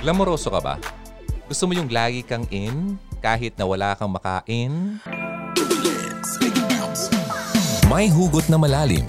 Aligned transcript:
Glamoroso 0.00 0.48
ka 0.48 0.60
ba? 0.64 0.74
Gusto 1.44 1.68
mo 1.68 1.76
yung 1.76 1.92
lagi 1.92 2.24
kang 2.24 2.48
in 2.48 2.96
kahit 3.20 3.52
na 3.60 3.68
wala 3.68 3.92
kang 3.92 4.08
makain? 4.08 4.96
May 7.84 8.08
hugot 8.08 8.48
na 8.48 8.56
malalim. 8.56 9.04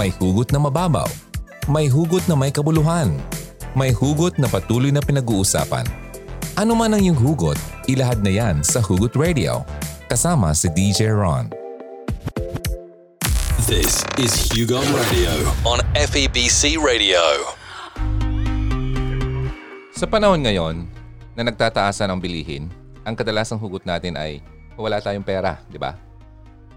May 0.00 0.08
hugot 0.08 0.48
na 0.48 0.58
mababaw. 0.62 1.08
May 1.68 1.92
hugot 1.92 2.24
na 2.24 2.40
may 2.40 2.48
kabuluhan. 2.48 3.12
May 3.76 3.92
hugot 3.92 4.40
na 4.40 4.48
patuloy 4.48 4.88
na 4.88 5.04
pinag-uusapan. 5.04 5.84
Ano 6.56 6.72
man 6.72 6.96
ang 6.96 7.04
iyong 7.04 7.20
hugot, 7.20 7.60
ilahad 7.86 8.24
na 8.24 8.32
yan 8.32 8.64
sa 8.64 8.82
Hugot 8.82 9.14
Radio. 9.14 9.62
Kasama 10.10 10.56
si 10.56 10.72
DJ 10.72 11.14
Ron. 11.14 11.52
This 13.68 14.02
is 14.18 14.34
Hugon 14.50 14.88
Radio 14.96 15.30
on 15.62 15.78
FEBC 15.94 16.80
Radio. 16.80 17.59
Sa 20.00 20.08
panahon 20.08 20.40
ngayon 20.40 20.88
na 21.36 21.44
nagtataasan 21.44 22.08
ang 22.08 22.16
bilihin, 22.16 22.72
ang 23.04 23.12
kadalasang 23.12 23.60
hugot 23.60 23.84
natin 23.84 24.16
ay 24.16 24.40
wala 24.72 24.96
tayong 24.96 25.20
pera, 25.20 25.60
di 25.68 25.76
ba? 25.76 25.92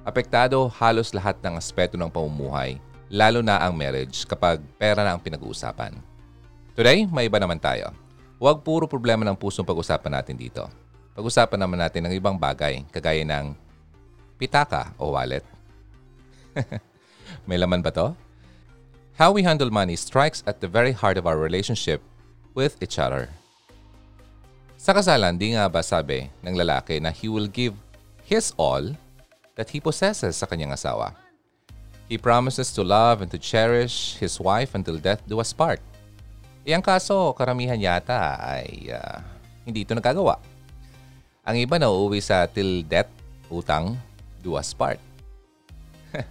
Apektado 0.04 0.68
halos 0.68 1.16
lahat 1.16 1.40
ng 1.40 1.56
aspeto 1.56 1.96
ng 1.96 2.12
pamumuhay, 2.12 2.84
lalo 3.08 3.40
na 3.40 3.64
ang 3.64 3.80
marriage 3.80 4.28
kapag 4.28 4.60
pera 4.76 5.08
na 5.08 5.16
ang 5.16 5.24
pinag-uusapan. 5.24 5.96
Today, 6.76 7.08
may 7.08 7.32
iba 7.32 7.40
naman 7.40 7.64
tayo. 7.64 7.96
Huwag 8.44 8.60
puro 8.60 8.92
problema 8.92 9.24
ng 9.24 9.40
pusong 9.40 9.64
pag-usapan 9.64 10.20
natin 10.20 10.36
dito. 10.36 10.68
Pag-usapan 11.16 11.64
naman 11.64 11.80
natin 11.80 12.04
ng 12.04 12.20
ibang 12.20 12.36
bagay, 12.36 12.84
kagaya 12.92 13.24
ng 13.24 13.56
pitaka 14.36 14.92
o 15.00 15.16
wallet. 15.16 15.48
May 17.48 17.56
laman 17.56 17.80
ba 17.80 17.96
to? 17.96 18.12
How 19.16 19.32
we 19.32 19.48
handle 19.48 19.72
money 19.72 19.96
strikes 19.96 20.44
at 20.44 20.60
the 20.60 20.68
very 20.68 20.92
heart 20.92 21.16
of 21.16 21.24
our 21.24 21.40
relationship 21.40 22.04
with 22.54 22.78
each 22.82 22.98
other. 22.98 23.30
Sa 24.78 24.92
kasalan, 24.92 25.40
di 25.40 25.56
nga 25.56 25.72
ba 25.72 25.80
sabi 25.80 26.28
ng 26.44 26.56
lalaki 26.60 27.00
na 27.00 27.14
he 27.14 27.32
will 27.32 27.48
give 27.48 27.72
his 28.28 28.52
all 28.60 28.84
that 29.56 29.72
he 29.72 29.80
possesses 29.80 30.36
sa 30.36 30.50
kanyang 30.50 30.76
asawa. 30.76 31.16
He 32.12 32.20
promises 32.20 32.76
to 32.76 32.84
love 32.84 33.24
and 33.24 33.32
to 33.32 33.40
cherish 33.40 34.20
his 34.20 34.38
wife 34.44 34.76
until 34.76 35.00
death 35.00 35.24
do 35.24 35.40
us 35.40 35.56
part. 35.56 35.80
E 36.68 36.76
ang 36.76 36.84
kaso, 36.84 37.32
karamihan 37.36 37.80
yata 37.80 38.40
ay 38.40 38.92
uh, 38.92 39.24
hindi 39.64 39.88
ito 39.88 39.96
nagagawa. 39.96 40.40
Ang 41.48 41.64
iba 41.64 41.80
na 41.80 41.92
uuwi 41.92 42.24
sa 42.24 42.48
till 42.48 42.84
death, 42.84 43.12
utang, 43.48 43.96
do 44.44 44.60
us 44.60 44.76
part. 44.76 45.00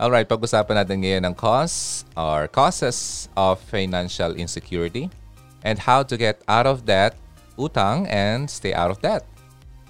Alright, 0.00 0.28
pag-usapan 0.28 0.80
natin 0.80 1.04
ngayon 1.04 1.24
ang 1.28 1.36
cause 1.36 2.08
or 2.16 2.48
causes 2.48 3.28
of 3.36 3.60
financial 3.68 4.32
insecurity 4.36 5.12
and 5.66 5.82
how 5.82 6.06
to 6.06 6.14
get 6.14 6.38
out 6.46 6.70
of 6.70 6.86
debt, 6.86 7.18
utang, 7.58 8.06
and 8.06 8.46
stay 8.46 8.70
out 8.70 8.94
of 8.94 9.02
debt. 9.02 9.26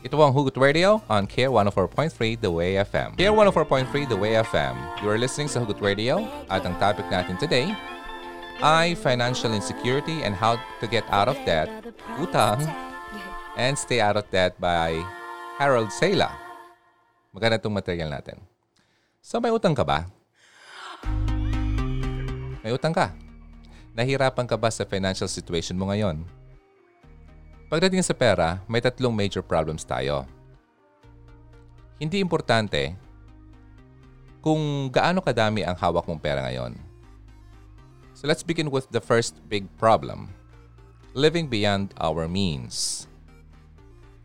Ito 0.00 0.16
ang 0.16 0.32
Hugot 0.32 0.56
Radio 0.56 1.04
on 1.12 1.28
Care 1.28 1.52
104.3 1.52 2.40
The 2.40 2.48
Way 2.48 2.80
FM. 2.80 3.20
Care 3.20 3.36
104.3 3.36 4.08
The 4.08 4.16
Way 4.16 4.40
FM. 4.40 4.72
You 5.04 5.12
are 5.12 5.20
listening 5.20 5.52
sa 5.52 5.60
Hugot 5.60 5.84
Radio 5.84 6.24
at 6.48 6.64
ang 6.64 6.80
topic 6.80 7.04
natin 7.12 7.36
today 7.36 7.76
ay 8.64 8.96
financial 8.96 9.52
insecurity 9.52 10.24
and 10.24 10.32
how 10.32 10.56
to 10.80 10.88
get 10.88 11.04
out 11.12 11.28
of 11.28 11.36
debt, 11.44 11.68
utang, 12.16 12.64
and 13.60 13.76
stay 13.76 14.00
out 14.00 14.16
of 14.16 14.24
debt 14.32 14.56
by 14.56 14.96
Harold 15.60 15.92
Sela. 15.92 16.32
Maganda 17.36 17.60
itong 17.60 17.76
material 17.76 18.08
natin. 18.08 18.40
So 19.20 19.42
may 19.44 19.52
utang 19.52 19.76
ka 19.76 19.84
ba? 19.84 20.08
May 22.64 22.72
utang 22.72 22.96
ka. 22.96 23.25
Nahirapan 23.96 24.44
ka 24.44 24.60
ba 24.60 24.68
sa 24.68 24.84
financial 24.84 25.24
situation 25.24 25.72
mo 25.72 25.88
ngayon? 25.88 26.20
Pagdating 27.72 28.04
sa 28.04 28.12
pera, 28.12 28.60
may 28.68 28.84
tatlong 28.84 29.16
major 29.16 29.40
problems 29.40 29.88
tayo. 29.88 30.28
Hindi 31.96 32.20
importante 32.20 32.92
kung 34.44 34.92
gaano 34.92 35.24
kadami 35.24 35.64
ang 35.64 35.72
hawak 35.80 36.04
mong 36.04 36.20
pera 36.20 36.44
ngayon. 36.44 36.76
So 38.12 38.28
let's 38.28 38.44
begin 38.44 38.68
with 38.68 38.84
the 38.92 39.00
first 39.00 39.40
big 39.48 39.64
problem. 39.80 40.28
Living 41.16 41.48
beyond 41.48 41.96
our 41.96 42.28
means. 42.28 43.08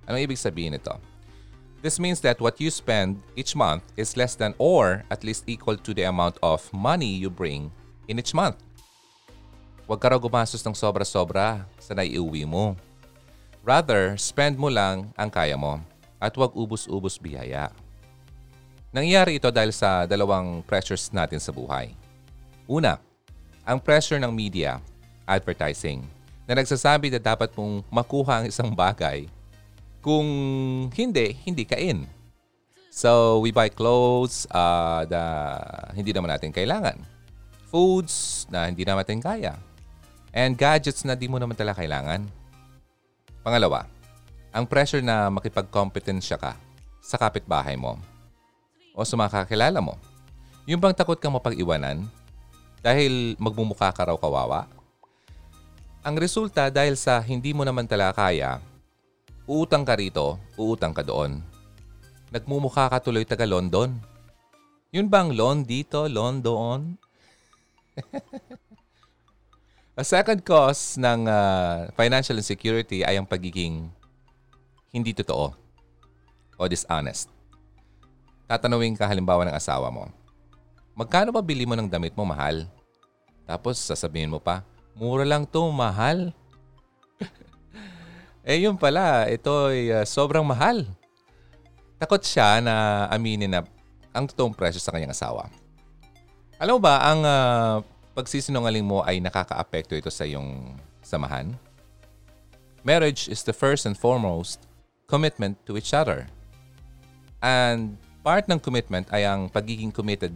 Anong 0.04 0.28
ibig 0.28 0.44
sabihin 0.44 0.76
nito? 0.76 1.00
This 1.80 1.96
means 1.96 2.20
that 2.28 2.44
what 2.44 2.60
you 2.60 2.68
spend 2.70 3.24
each 3.40 3.56
month 3.56 3.88
is 3.96 4.20
less 4.20 4.36
than 4.36 4.52
or 4.60 5.08
at 5.08 5.24
least 5.24 5.48
equal 5.48 5.80
to 5.80 5.96
the 5.96 6.12
amount 6.12 6.36
of 6.44 6.68
money 6.76 7.08
you 7.08 7.32
bring 7.32 7.72
in 8.12 8.20
each 8.20 8.36
month. 8.36 8.60
Huwag 9.92 10.00
ka 10.00 10.16
raw 10.16 10.20
gumastos 10.24 10.64
ng 10.64 10.72
sobra-sobra 10.72 11.68
sa 11.76 11.92
naiuwi 11.92 12.48
mo. 12.48 12.80
Rather, 13.60 14.16
spend 14.16 14.56
mo 14.56 14.72
lang 14.72 15.12
ang 15.20 15.28
kaya 15.28 15.60
mo 15.60 15.84
at 16.16 16.32
huwag 16.32 16.56
ubus-ubos 16.56 17.20
biyaya. 17.20 17.68
Nangyayari 18.96 19.36
ito 19.36 19.52
dahil 19.52 19.76
sa 19.76 20.08
dalawang 20.08 20.64
pressures 20.64 21.12
natin 21.12 21.44
sa 21.44 21.52
buhay. 21.52 21.92
Una, 22.72 23.04
ang 23.68 23.84
pressure 23.84 24.16
ng 24.16 24.32
media, 24.32 24.80
advertising, 25.28 26.08
na 26.48 26.56
nagsasabi 26.56 27.12
na 27.12 27.20
dapat 27.20 27.52
mong 27.52 27.84
makuha 27.92 28.40
ang 28.40 28.46
isang 28.48 28.72
bagay 28.72 29.28
kung 30.00 30.24
hindi, 30.96 31.36
hindi 31.44 31.68
ka 31.68 31.76
in. 31.76 32.08
So, 32.88 33.44
we 33.44 33.52
buy 33.52 33.68
clothes 33.68 34.48
uh, 34.56 35.04
na 35.12 35.22
hindi 35.92 36.16
naman 36.16 36.32
natin 36.32 36.56
kailangan. 36.56 36.96
Foods 37.68 38.48
na 38.48 38.72
hindi 38.72 38.88
naman 38.88 39.04
natin 39.04 39.20
kaya. 39.20 39.60
And 40.32 40.56
gadgets 40.56 41.04
na 41.04 41.16
di 41.16 41.28
mo 41.28 41.36
naman 41.36 41.60
talaga 41.60 41.84
kailangan. 41.84 42.24
Pangalawa, 43.44 43.84
ang 44.56 44.64
pressure 44.64 45.04
na 45.04 45.28
makipag-competensya 45.28 46.40
ka 46.40 46.56
sa 47.04 47.20
kapitbahay 47.20 47.76
mo 47.76 48.00
o 48.96 49.04
sa 49.04 49.20
mga 49.20 49.44
kakilala 49.44 49.84
mo. 49.84 50.00
Yung 50.68 50.80
bang 50.80 50.96
takot 50.96 51.20
kang 51.20 51.36
mapag-iwanan 51.36 52.08
dahil 52.80 53.36
magmumukha 53.36 53.92
ka 53.92 54.08
raw 54.08 54.16
kawawa? 54.16 54.72
Ang 56.02 56.16
resulta 56.18 56.72
dahil 56.72 56.96
sa 56.96 57.20
hindi 57.22 57.52
mo 57.52 57.62
naman 57.62 57.86
talaga 57.86 58.26
kaya, 58.26 58.64
uutang 59.46 59.84
ka 59.84 60.00
rito, 60.00 60.40
uutang 60.56 60.96
ka 60.96 61.04
doon. 61.04 61.44
Nagmumukha 62.32 62.88
ka 62.88 63.04
tuloy 63.04 63.28
taga 63.28 63.44
London. 63.44 64.00
Yun 64.96 65.12
bang 65.12 65.36
loan 65.36 65.68
dito, 65.68 66.08
loan 66.08 66.40
doon? 66.40 66.96
A 69.92 70.08
second 70.08 70.40
cause 70.48 70.96
ng 70.96 71.28
uh, 71.28 71.92
financial 72.00 72.40
insecurity 72.40 73.04
ay 73.04 73.20
ang 73.20 73.28
pagiging 73.28 73.92
hindi 74.88 75.12
totoo 75.12 75.52
o 76.56 76.62
dishonest. 76.64 77.28
Tatanungin 78.48 78.96
ka 78.96 79.04
halimbawa 79.04 79.44
ng 79.44 79.56
asawa 79.56 79.92
mo, 79.92 80.08
magkano 80.96 81.36
ba 81.36 81.44
bili 81.44 81.68
mo 81.68 81.76
ng 81.76 81.92
damit 81.92 82.16
mo 82.16 82.24
mahal? 82.24 82.72
Tapos 83.44 83.84
sasabihin 83.84 84.32
mo 84.32 84.40
pa, 84.40 84.64
mura 84.96 85.28
lang 85.28 85.44
to 85.44 85.68
mahal. 85.76 86.32
eh 88.48 88.64
yun 88.64 88.80
pala, 88.80 89.28
ito 89.28 89.76
ay 89.76 89.92
uh, 89.92 90.06
sobrang 90.08 90.48
mahal. 90.48 90.88
Takot 92.00 92.24
siya 92.24 92.64
na 92.64 93.08
aminin 93.12 93.52
na 93.52 93.68
ang 94.16 94.24
totoong 94.24 94.56
presyo 94.56 94.80
sa 94.80 94.96
kanyang 94.96 95.12
asawa. 95.12 95.52
Alam 96.64 96.80
mo 96.80 96.82
ba, 96.82 96.96
ang 97.04 97.20
uh, 97.28 97.76
pagsisinungaling 98.12 98.84
mo 98.84 99.04
ay 99.04 99.24
nakakaapekto 99.24 99.96
ito 99.96 100.12
sa 100.12 100.28
iyong 100.28 100.76
samahan? 101.04 101.52
Marriage 102.82 103.30
is 103.30 103.46
the 103.46 103.54
first 103.54 103.86
and 103.86 103.94
foremost 103.94 104.66
commitment 105.06 105.60
to 105.68 105.78
each 105.78 105.94
other. 105.94 106.26
And 107.42 107.98
part 108.26 108.50
ng 108.50 108.62
commitment 108.62 109.10
ay 109.14 109.26
ang 109.26 109.50
pagiging 109.50 109.94
committed 109.94 110.34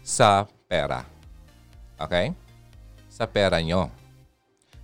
sa 0.00 0.46
pera. 0.68 1.04
Okay? 2.00 2.32
Sa 3.10 3.24
pera 3.24 3.60
nyo. 3.60 3.88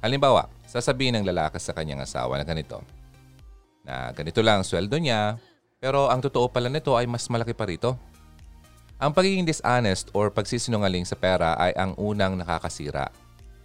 Halimbawa, 0.02 0.50
sasabihin 0.66 1.20
ng 1.20 1.28
lalaki 1.28 1.62
sa 1.62 1.70
kanyang 1.76 2.02
asawa 2.02 2.40
na 2.40 2.44
ganito, 2.44 2.82
na 3.86 4.10
ganito 4.10 4.42
lang 4.42 4.60
ang 4.60 4.66
sweldo 4.66 4.98
niya, 4.98 5.38
pero 5.78 6.10
ang 6.10 6.18
totoo 6.18 6.50
pala 6.50 6.66
nito 6.66 6.94
ay 6.98 7.06
mas 7.06 7.26
malaki 7.30 7.54
pa 7.54 7.68
rito. 7.68 7.94
Ang 9.02 9.10
pagiging 9.10 9.42
dishonest 9.42 10.14
or 10.14 10.30
pagsisinungaling 10.30 11.02
sa 11.02 11.18
pera 11.18 11.58
ay 11.58 11.74
ang 11.74 11.90
unang 11.98 12.38
nakakasira 12.38 13.10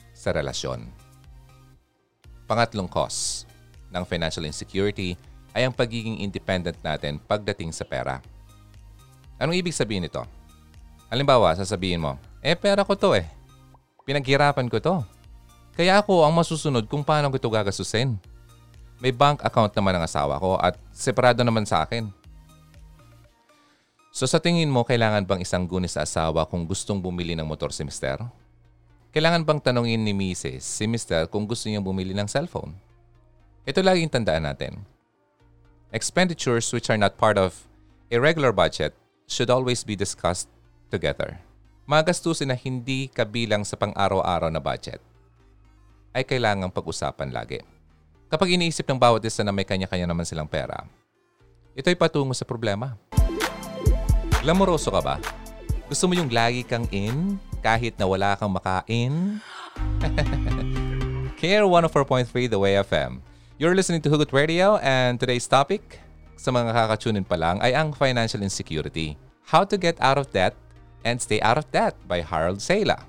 sa 0.10 0.34
relasyon. 0.34 0.90
Pangatlong 2.50 2.90
cause 2.90 3.46
ng 3.94 4.02
financial 4.02 4.50
insecurity 4.50 5.14
ay 5.54 5.70
ang 5.70 5.74
pagiging 5.78 6.26
independent 6.26 6.74
natin 6.82 7.22
pagdating 7.22 7.70
sa 7.70 7.86
pera. 7.86 8.18
Anong 9.38 9.62
ibig 9.62 9.78
sabihin 9.78 10.10
nito? 10.10 10.26
Halimbawa, 11.14 11.54
sasabihin 11.54 12.02
mo, 12.02 12.18
eh 12.42 12.58
pera 12.58 12.82
ko 12.82 12.98
to 12.98 13.14
eh. 13.14 13.30
Pinaghirapan 14.10 14.66
ko 14.66 14.82
to. 14.82 15.06
Kaya 15.78 16.02
ako 16.02 16.26
ang 16.26 16.34
masusunod 16.34 16.90
kung 16.90 17.06
paano 17.06 17.30
ko 17.30 17.38
ito 17.38 17.54
gagastusin. 17.54 18.18
May 18.98 19.14
bank 19.14 19.46
account 19.46 19.70
naman 19.78 20.02
ng 20.02 20.04
asawa 20.10 20.42
ko 20.42 20.58
at 20.58 20.74
separado 20.90 21.46
naman 21.46 21.70
sa 21.70 21.86
akin. 21.86 22.10
So 24.18 24.26
sa 24.26 24.42
tingin 24.42 24.74
mo, 24.74 24.82
kailangan 24.82 25.30
bang 25.30 25.46
isang 25.46 25.70
gunis 25.70 25.94
sa 25.94 26.02
asawa 26.02 26.50
kung 26.50 26.66
gustong 26.66 26.98
bumili 26.98 27.38
ng 27.38 27.46
motor 27.46 27.70
si 27.70 27.86
mister? 27.86 28.18
Kailangan 29.14 29.46
bang 29.46 29.62
tanongin 29.62 30.02
ni 30.02 30.10
Mrs. 30.10 30.66
si 30.66 30.90
Mr. 30.90 31.30
kung 31.30 31.46
gusto 31.46 31.70
niyang 31.70 31.86
bumili 31.86 32.18
ng 32.18 32.26
cellphone? 32.26 32.74
Ito 33.70 33.86
laging 33.86 34.10
tandaan 34.10 34.50
natin. 34.50 34.82
Expenditures 35.94 36.66
which 36.74 36.90
are 36.90 36.98
not 36.98 37.14
part 37.14 37.38
of 37.38 37.70
a 38.10 38.18
regular 38.18 38.50
budget 38.50 38.98
should 39.30 39.54
always 39.54 39.86
be 39.86 39.94
discussed 39.94 40.50
together. 40.90 41.38
Mga 41.86 42.10
gastusin 42.10 42.50
na 42.50 42.58
hindi 42.58 43.14
kabilang 43.14 43.62
sa 43.62 43.78
pang-araw-araw 43.78 44.50
na 44.50 44.58
budget 44.58 44.98
ay 46.18 46.26
kailangang 46.26 46.74
pag-usapan 46.74 47.30
lagi. 47.30 47.62
Kapag 48.34 48.50
iniisip 48.50 48.90
ng 48.90 48.98
bawat 48.98 49.22
isa 49.30 49.46
na 49.46 49.54
may 49.54 49.62
kanya-kanya 49.62 50.10
naman 50.10 50.26
silang 50.26 50.50
pera, 50.50 50.90
ito 51.78 51.86
ay 51.86 51.94
patungo 51.94 52.34
sa 52.34 52.50
problema. 52.50 52.98
Glamoroso 54.48 54.88
ka 54.96 55.04
ba? 55.04 55.20
Gusto 55.92 56.08
mo 56.08 56.16
yung 56.16 56.32
lagi 56.32 56.64
kang 56.64 56.88
in 56.96 57.36
kahit 57.60 58.00
na 58.00 58.08
wala 58.08 58.32
kang 58.40 58.48
makain? 58.48 59.44
Care 61.44 61.68
104.3 61.68 62.32
The 62.48 62.56
Way 62.56 62.80
FM. 62.80 63.20
You're 63.60 63.76
listening 63.76 64.00
to 64.08 64.10
Hugot 64.16 64.32
Radio 64.32 64.80
and 64.80 65.20
today's 65.20 65.52
topic 65.52 66.00
sa 66.40 66.56
mga 66.56 66.72
kakatunin 66.72 67.28
pa 67.28 67.36
lang 67.36 67.60
ay 67.60 67.76
ang 67.76 67.92
financial 67.92 68.40
insecurity. 68.40 69.20
How 69.52 69.68
to 69.68 69.76
get 69.76 70.00
out 70.00 70.16
of 70.16 70.32
debt 70.32 70.56
and 71.04 71.20
stay 71.20 71.44
out 71.44 71.60
of 71.60 71.68
debt 71.76 72.00
by 72.08 72.24
Harold 72.24 72.64
Sela. 72.64 73.04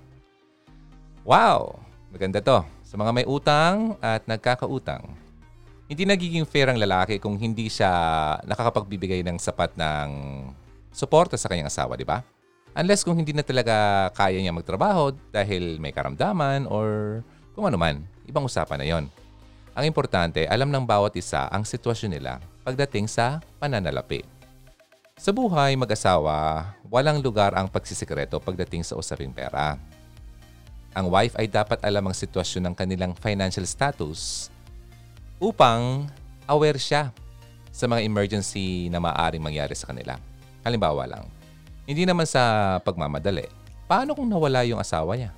Wow! 1.23 1.79
Maganda 2.11 2.43
to. 2.43 2.67
Sa 2.82 2.99
mga 2.99 3.14
may 3.14 3.26
utang 3.31 3.94
at 4.02 4.26
nagkakautang. 4.26 5.06
Hindi 5.87 6.02
nagiging 6.02 6.50
fair 6.50 6.67
ang 6.67 6.82
lalaki 6.82 7.23
kung 7.23 7.38
hindi 7.38 7.70
siya 7.70 7.94
nakakapagbibigay 8.43 9.23
ng 9.23 9.38
sapat 9.38 9.70
ng 9.79 10.11
suporta 10.93 11.37
sa 11.37 11.49
kanyang 11.50 11.70
asawa, 11.70 11.94
di 11.94 12.06
ba? 12.06 12.25
Unless 12.79 13.02
kung 13.02 13.19
hindi 13.19 13.35
na 13.35 13.43
talaga 13.43 14.08
kaya 14.14 14.38
niya 14.38 14.55
magtrabaho 14.55 15.11
dahil 15.35 15.82
may 15.82 15.90
karamdaman 15.90 16.69
or 16.70 17.20
kung 17.58 17.67
ano 17.67 17.75
man, 17.75 18.06
ibang 18.29 18.46
usapan 18.46 18.79
na 18.79 18.87
yon. 18.87 19.05
Ang 19.75 19.85
importante, 19.87 20.46
alam 20.46 20.70
ng 20.70 20.87
bawat 20.87 21.14
isa 21.19 21.50
ang 21.50 21.67
sitwasyon 21.67 22.19
nila 22.19 22.38
pagdating 22.62 23.11
sa 23.11 23.43
pananalapi. 23.58 24.23
Sa 25.19 25.35
buhay 25.35 25.75
mag-asawa, 25.75 26.70
walang 26.87 27.19
lugar 27.19 27.50
ang 27.58 27.67
pagsisikreto 27.67 28.38
pagdating 28.38 28.87
sa 28.87 28.94
usaping 28.94 29.35
pera. 29.35 29.75
Ang 30.94 31.11
wife 31.11 31.35
ay 31.35 31.50
dapat 31.50 31.82
alam 31.82 32.06
ang 32.06 32.14
sitwasyon 32.14 32.70
ng 32.70 32.75
kanilang 32.79 33.12
financial 33.19 33.67
status 33.67 34.50
upang 35.43 36.06
aware 36.46 36.79
siya 36.79 37.11
sa 37.75 37.87
mga 37.90 38.06
emergency 38.06 38.87
na 38.90 39.02
maaaring 39.02 39.43
mangyari 39.43 39.75
sa 39.75 39.90
kanila. 39.90 40.19
Halimbawa 40.67 41.07
lang, 41.07 41.25
hindi 41.89 42.05
naman 42.05 42.29
sa 42.29 42.77
pagmamadali. 42.83 43.47
Paano 43.89 44.13
kung 44.13 44.29
nawala 44.29 44.65
yung 44.69 44.83
asawa 44.83 45.17
niya? 45.17 45.33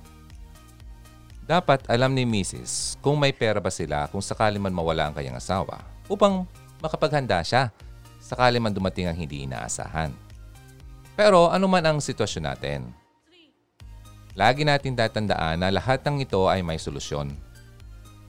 Dapat 1.47 1.87
alam 1.91 2.15
ni 2.15 2.23
Mrs. 2.23 2.95
kung 3.03 3.19
may 3.19 3.35
pera 3.35 3.59
ba 3.59 3.67
sila 3.67 4.07
kung 4.07 4.23
sakali 4.23 4.55
man 4.55 4.71
mawala 4.71 5.11
ang 5.11 5.15
kanyang 5.15 5.35
asawa 5.35 5.83
upang 6.07 6.47
makapaghanda 6.79 7.43
siya 7.43 7.73
sakali 8.23 8.61
man 8.61 8.71
dumating 8.71 9.11
ang 9.11 9.17
hindi 9.17 9.43
inaasahan. 9.43 10.15
Pero 11.19 11.51
ano 11.51 11.67
man 11.67 11.83
ang 11.83 11.97
sitwasyon 11.99 12.45
natin, 12.47 12.79
lagi 14.31 14.63
natin 14.63 14.95
tatandaan 14.95 15.59
na 15.59 15.67
lahat 15.67 15.99
ng 16.07 16.23
ito 16.23 16.47
ay 16.47 16.63
may 16.63 16.79
solusyon. 16.79 17.35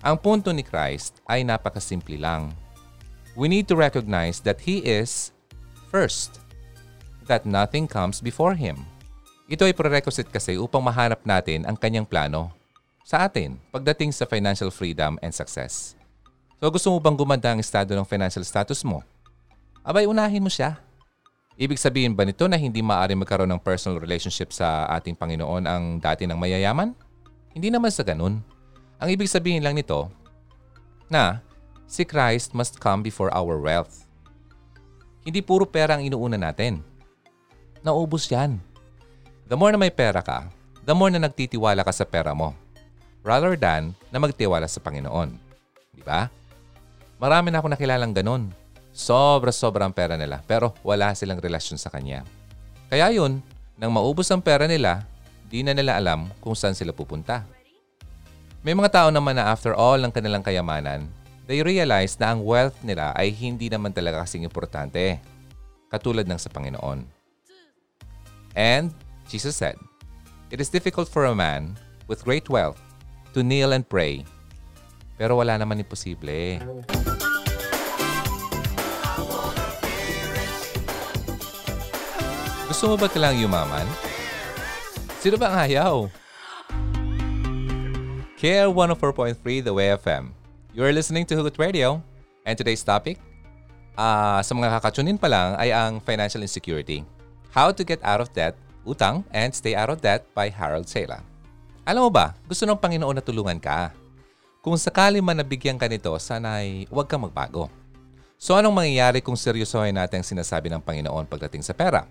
Ang 0.02 0.16
punto 0.18 0.50
ni 0.50 0.66
Christ 0.66 1.22
ay 1.30 1.46
napakasimple 1.46 2.18
lang. 2.18 2.50
We 3.38 3.46
need 3.46 3.70
to 3.70 3.78
recognize 3.78 4.42
that 4.42 4.66
He 4.66 4.82
is 4.82 5.30
first, 5.94 6.41
that 7.28 7.46
nothing 7.46 7.86
comes 7.86 8.22
before 8.22 8.54
Him. 8.54 8.82
Ito 9.50 9.68
ay 9.68 9.76
prerequisite 9.76 10.30
kasi 10.32 10.56
upang 10.56 10.80
mahanap 10.80 11.22
natin 11.28 11.68
ang 11.68 11.76
kanyang 11.76 12.08
plano 12.08 12.54
sa 13.02 13.26
atin 13.26 13.58
pagdating 13.68 14.14
sa 14.14 14.24
financial 14.24 14.70
freedom 14.70 15.18
and 15.20 15.34
success. 15.34 15.98
So 16.62 16.70
gusto 16.70 16.94
mo 16.94 17.02
bang 17.02 17.18
gumanda 17.18 17.50
ang 17.50 17.58
estado 17.58 17.90
ng 17.92 18.06
financial 18.06 18.46
status 18.46 18.86
mo? 18.86 19.02
Abay, 19.82 20.06
unahin 20.06 20.40
mo 20.40 20.46
siya. 20.46 20.78
Ibig 21.58 21.76
sabihin 21.76 22.14
ba 22.14 22.22
nito 22.22 22.46
na 22.46 22.56
hindi 22.56 22.80
maaari 22.80 23.18
magkaroon 23.18 23.50
ng 23.50 23.60
personal 23.60 23.98
relationship 23.98 24.54
sa 24.54 24.86
ating 24.94 25.18
Panginoon 25.18 25.66
ang 25.66 25.98
dati 25.98 26.24
ng 26.24 26.38
mayayaman? 26.38 26.94
Hindi 27.52 27.68
naman 27.68 27.90
sa 27.90 28.06
ganun. 28.06 28.40
Ang 29.02 29.08
ibig 29.10 29.28
sabihin 29.28 29.60
lang 29.60 29.74
nito 29.74 30.08
na 31.10 31.42
si 31.84 32.06
Christ 32.06 32.54
must 32.56 32.80
come 32.80 33.04
before 33.04 33.28
our 33.34 33.58
wealth. 33.60 34.06
Hindi 35.26 35.44
puro 35.44 35.68
pera 35.68 35.98
ang 35.98 36.02
inuuna 36.06 36.38
natin. 36.38 36.80
Naubos 37.82 38.30
yan. 38.30 38.62
The 39.50 39.58
more 39.58 39.74
na 39.74 39.78
may 39.82 39.90
pera 39.90 40.22
ka, 40.22 40.46
the 40.86 40.94
more 40.94 41.10
na 41.10 41.18
nagtitiwala 41.18 41.82
ka 41.82 41.90
sa 41.90 42.06
pera 42.06 42.30
mo 42.30 42.54
rather 43.26 43.54
than 43.58 43.94
na 44.10 44.18
magtiwala 44.22 44.66
sa 44.66 44.82
Panginoon. 44.82 45.34
Di 45.94 46.02
ba? 46.02 46.30
Marami 47.18 47.50
na 47.50 47.62
ako 47.62 47.74
nakilalang 47.74 48.14
ganun. 48.14 48.50
Sobra-sobrang 48.94 49.94
pera 49.94 50.14
nila 50.14 50.42
pero 50.46 50.74
wala 50.86 51.14
silang 51.18 51.42
relasyon 51.42 51.78
sa 51.78 51.90
Kanya. 51.90 52.26
Kaya 52.86 53.08
yun, 53.10 53.42
nang 53.74 53.90
maubos 53.94 54.30
ang 54.30 54.38
pera 54.38 54.70
nila, 54.70 55.02
di 55.50 55.64
na 55.64 55.72
nila 55.72 55.96
alam 55.96 56.28
kung 56.38 56.52
saan 56.52 56.76
sila 56.76 56.92
pupunta. 56.92 57.42
May 58.62 58.78
mga 58.78 58.94
tao 58.94 59.08
naman 59.10 59.34
na 59.34 59.50
after 59.50 59.74
all 59.74 59.98
ng 59.98 60.14
kanilang 60.14 60.44
kayamanan, 60.44 61.10
they 61.50 61.66
realize 61.66 62.14
na 62.20 62.30
ang 62.30 62.46
wealth 62.46 62.78
nila 62.86 63.10
ay 63.18 63.34
hindi 63.34 63.66
naman 63.66 63.90
talaga 63.90 64.22
kasing 64.22 64.46
importante, 64.46 65.18
katulad 65.90 66.28
ng 66.30 66.38
sa 66.38 66.46
Panginoon. 66.46 67.21
And 68.52 68.92
Jesus 69.28 69.56
said, 69.56 69.76
It 70.52 70.60
is 70.60 70.68
difficult 70.68 71.08
for 71.08 71.24
a 71.24 71.34
man 71.34 71.80
with 72.08 72.24
great 72.24 72.52
wealth 72.52 72.80
to 73.32 73.42
kneel 73.42 73.72
and 73.72 73.88
pray. 73.88 74.24
Pero 75.16 75.40
wala 75.40 75.56
naman 75.56 75.80
imposible. 75.80 76.60
Gusto 82.68 82.84
mo 82.92 82.96
ba 82.96 83.08
talang 83.08 83.36
yumaman? 83.40 83.84
Sino 85.20 85.36
ba 85.38 85.52
ang 85.52 85.58
ayaw? 85.68 85.94
Care 88.36 88.66
104.3 88.66 89.38
The 89.62 89.70
Way 89.70 89.94
FM. 90.02 90.34
You 90.74 90.82
are 90.82 90.90
listening 90.90 91.22
to 91.30 91.38
Hugot 91.38 91.56
Radio. 91.62 92.02
And 92.42 92.58
today's 92.58 92.82
topic, 92.82 93.22
uh, 93.94 94.42
sa 94.42 94.50
mga 94.50 94.82
kakatunin 94.82 95.14
pa 95.14 95.30
lang, 95.30 95.54
ay 95.62 95.70
ang 95.70 96.02
financial 96.02 96.42
insecurity. 96.42 97.06
How 97.52 97.68
to 97.68 97.84
get 97.84 98.00
out 98.00 98.24
of 98.24 98.32
debt, 98.32 98.56
utang, 98.88 99.28
and 99.28 99.52
stay 99.52 99.76
out 99.76 99.92
of 99.92 100.00
debt 100.00 100.24
by 100.32 100.48
Harold 100.48 100.88
Sela. 100.88 101.20
Alam 101.84 102.08
mo 102.08 102.10
ba, 102.10 102.32
gusto 102.48 102.64
ng 102.64 102.80
Panginoon 102.80 103.12
na 103.12 103.20
tulungan 103.20 103.60
ka. 103.60 103.92
Kung 104.64 104.72
sakali 104.80 105.20
man 105.20 105.36
nabigyan 105.36 105.76
ka 105.76 105.84
nito, 105.84 106.08
sana'y 106.16 106.88
huwag 106.88 107.04
kang 107.12 107.20
magbago. 107.20 107.68
So 108.40 108.56
anong 108.56 108.72
mangyayari 108.72 109.20
kung 109.20 109.36
seryosohin 109.36 109.92
natin 109.92 110.24
ang 110.24 110.30
sinasabi 110.32 110.72
ng 110.72 110.80
Panginoon 110.80 111.28
pagdating 111.28 111.60
sa 111.60 111.76
pera? 111.76 112.08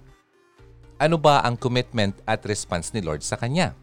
Ano 1.01 1.18
ba 1.18 1.42
ang 1.42 1.58
commitment 1.58 2.13
at 2.30 2.46
response 2.46 2.94
ni 2.94 3.01
Lord 3.01 3.25
sa 3.25 3.34
Kanya? 3.34 3.74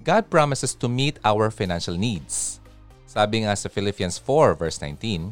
God 0.00 0.32
promises 0.32 0.72
to 0.72 0.88
meet 0.88 1.20
our 1.28 1.52
financial 1.52 2.00
needs. 2.00 2.56
Sabi 3.04 3.44
nga 3.44 3.52
sa 3.52 3.68
Philippians 3.68 4.16
4 4.16 4.56
verse 4.56 4.80
19, 4.80 5.28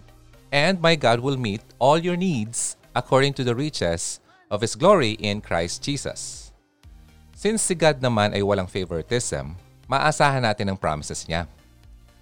And 0.52 0.76
my 0.76 0.93
God 0.93 1.25
will 1.25 1.41
meet 1.41 1.64
all 1.81 1.97
your 1.97 2.21
needs 2.21 2.76
according 2.93 3.33
to 3.41 3.49
the 3.49 3.57
riches 3.57 4.21
of 4.50 4.62
His 4.62 4.79
glory 4.79 5.19
in 5.19 5.43
Christ 5.43 5.83
Jesus. 5.83 6.50
Since 7.37 7.69
si 7.69 7.75
God 7.76 8.00
naman 8.00 8.33
ay 8.33 8.41
walang 8.41 8.67
favoritism, 8.67 9.55
maasahan 9.87 10.43
natin 10.43 10.73
ang 10.73 10.79
promises 10.81 11.29
niya. 11.29 11.45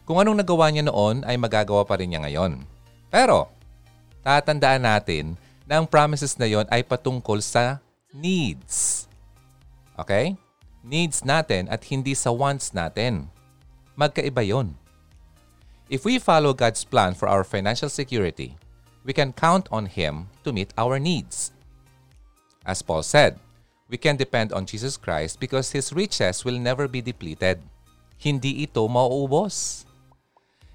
Kung 0.04 0.20
anong 0.20 0.42
nagawa 0.42 0.68
niya 0.68 0.84
noon 0.90 1.24
ay 1.24 1.38
magagawa 1.40 1.86
pa 1.86 1.96
rin 1.96 2.12
niya 2.12 2.20
ngayon. 2.26 2.60
Pero, 3.08 3.48
tatandaan 4.20 4.84
natin 4.84 5.38
na 5.64 5.80
ang 5.80 5.86
promises 5.88 6.36
na 6.36 6.44
yon 6.44 6.68
ay 6.68 6.84
patungkol 6.84 7.40
sa 7.40 7.80
needs. 8.12 9.08
Okay? 9.96 10.36
Needs 10.84 11.24
natin 11.24 11.70
at 11.72 11.80
hindi 11.88 12.12
sa 12.12 12.28
wants 12.34 12.76
natin. 12.76 13.32
Magkaiba 13.96 14.44
yon. 14.44 14.76
If 15.88 16.04
we 16.04 16.20
follow 16.20 16.52
God's 16.52 16.84
plan 16.84 17.14
for 17.14 17.30
our 17.30 17.46
financial 17.46 17.88
security, 17.88 18.58
we 19.06 19.14
can 19.14 19.32
count 19.32 19.70
on 19.70 19.88
Him 19.88 20.28
to 20.44 20.50
meet 20.50 20.74
our 20.76 20.98
needs. 20.98 21.53
As 22.64 22.80
Paul 22.80 23.04
said, 23.04 23.36
we 23.92 24.00
can 24.00 24.16
depend 24.16 24.50
on 24.56 24.64
Jesus 24.64 24.96
Christ 24.96 25.36
because 25.36 25.76
His 25.76 25.92
riches 25.92 26.42
will 26.42 26.56
never 26.56 26.88
be 26.88 27.04
depleted. 27.04 27.60
Hindi 28.16 28.64
ito 28.64 28.80
mauubos. 28.88 29.84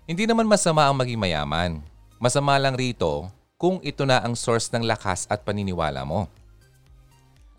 Hindi 0.06 0.30
naman 0.30 0.46
masama 0.46 0.86
ang 0.86 0.96
maging 1.02 1.18
mayaman. 1.18 1.82
Masama 2.22 2.62
lang 2.62 2.78
rito 2.78 3.30
kung 3.58 3.82
ito 3.82 4.06
na 4.06 4.22
ang 4.22 4.38
source 4.38 4.70
ng 4.70 4.86
lakas 4.86 5.26
at 5.28 5.42
paniniwala 5.42 6.06
mo. 6.06 6.30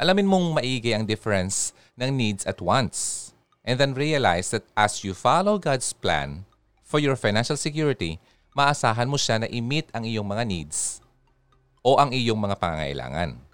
Alamin 0.01 0.25
mong 0.25 0.57
maigi 0.57 0.97
ang 0.97 1.05
difference 1.05 1.77
ng 1.99 2.09
needs 2.15 2.47
at 2.47 2.63
wants. 2.63 3.31
And 3.67 3.77
then 3.77 3.93
realize 3.93 4.49
that 4.57 4.65
as 4.73 5.05
you 5.05 5.13
follow 5.13 5.61
God's 5.61 5.93
plan 5.93 6.49
for 6.81 6.97
your 6.97 7.19
financial 7.19 7.61
security, 7.61 8.17
maasahan 8.57 9.11
mo 9.11 9.21
siya 9.21 9.45
na 9.45 9.49
i-meet 9.53 9.93
ang 9.93 10.09
iyong 10.09 10.25
mga 10.25 10.49
needs 10.49 11.05
o 11.85 12.01
ang 12.01 12.15
iyong 12.17 12.41
mga 12.41 12.57
pangangailangan. 12.57 13.50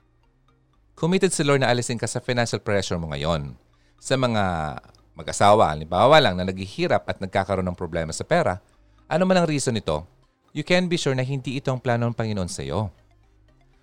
Committed 0.97 1.29
si 1.29 1.45
Lord 1.45 1.61
na 1.61 1.69
alisin 1.69 2.01
ka 2.01 2.09
sa 2.09 2.25
financial 2.25 2.57
pressure 2.57 2.97
mo 2.97 3.13
ngayon. 3.13 3.53
Sa 4.01 4.17
mga 4.17 4.45
mag-asawa, 5.13 5.69
halimbawa 5.69 6.17
lang 6.25 6.41
na 6.41 6.49
naghihirap 6.49 7.05
at 7.05 7.21
nagkakaroon 7.21 7.69
ng 7.69 7.77
problema 7.77 8.17
sa 8.17 8.25
pera, 8.25 8.65
ano 9.05 9.29
man 9.29 9.45
ang 9.45 9.45
reason 9.45 9.77
nito, 9.77 10.09
you 10.57 10.65
can 10.65 10.89
be 10.89 10.97
sure 10.97 11.13
na 11.13 11.21
hindi 11.21 11.61
ito 11.61 11.69
ang 11.69 11.85
plano 11.85 12.09
ng 12.09 12.17
Panginoon 12.17 12.49
sa 12.49 12.65
iyo. 12.65 12.89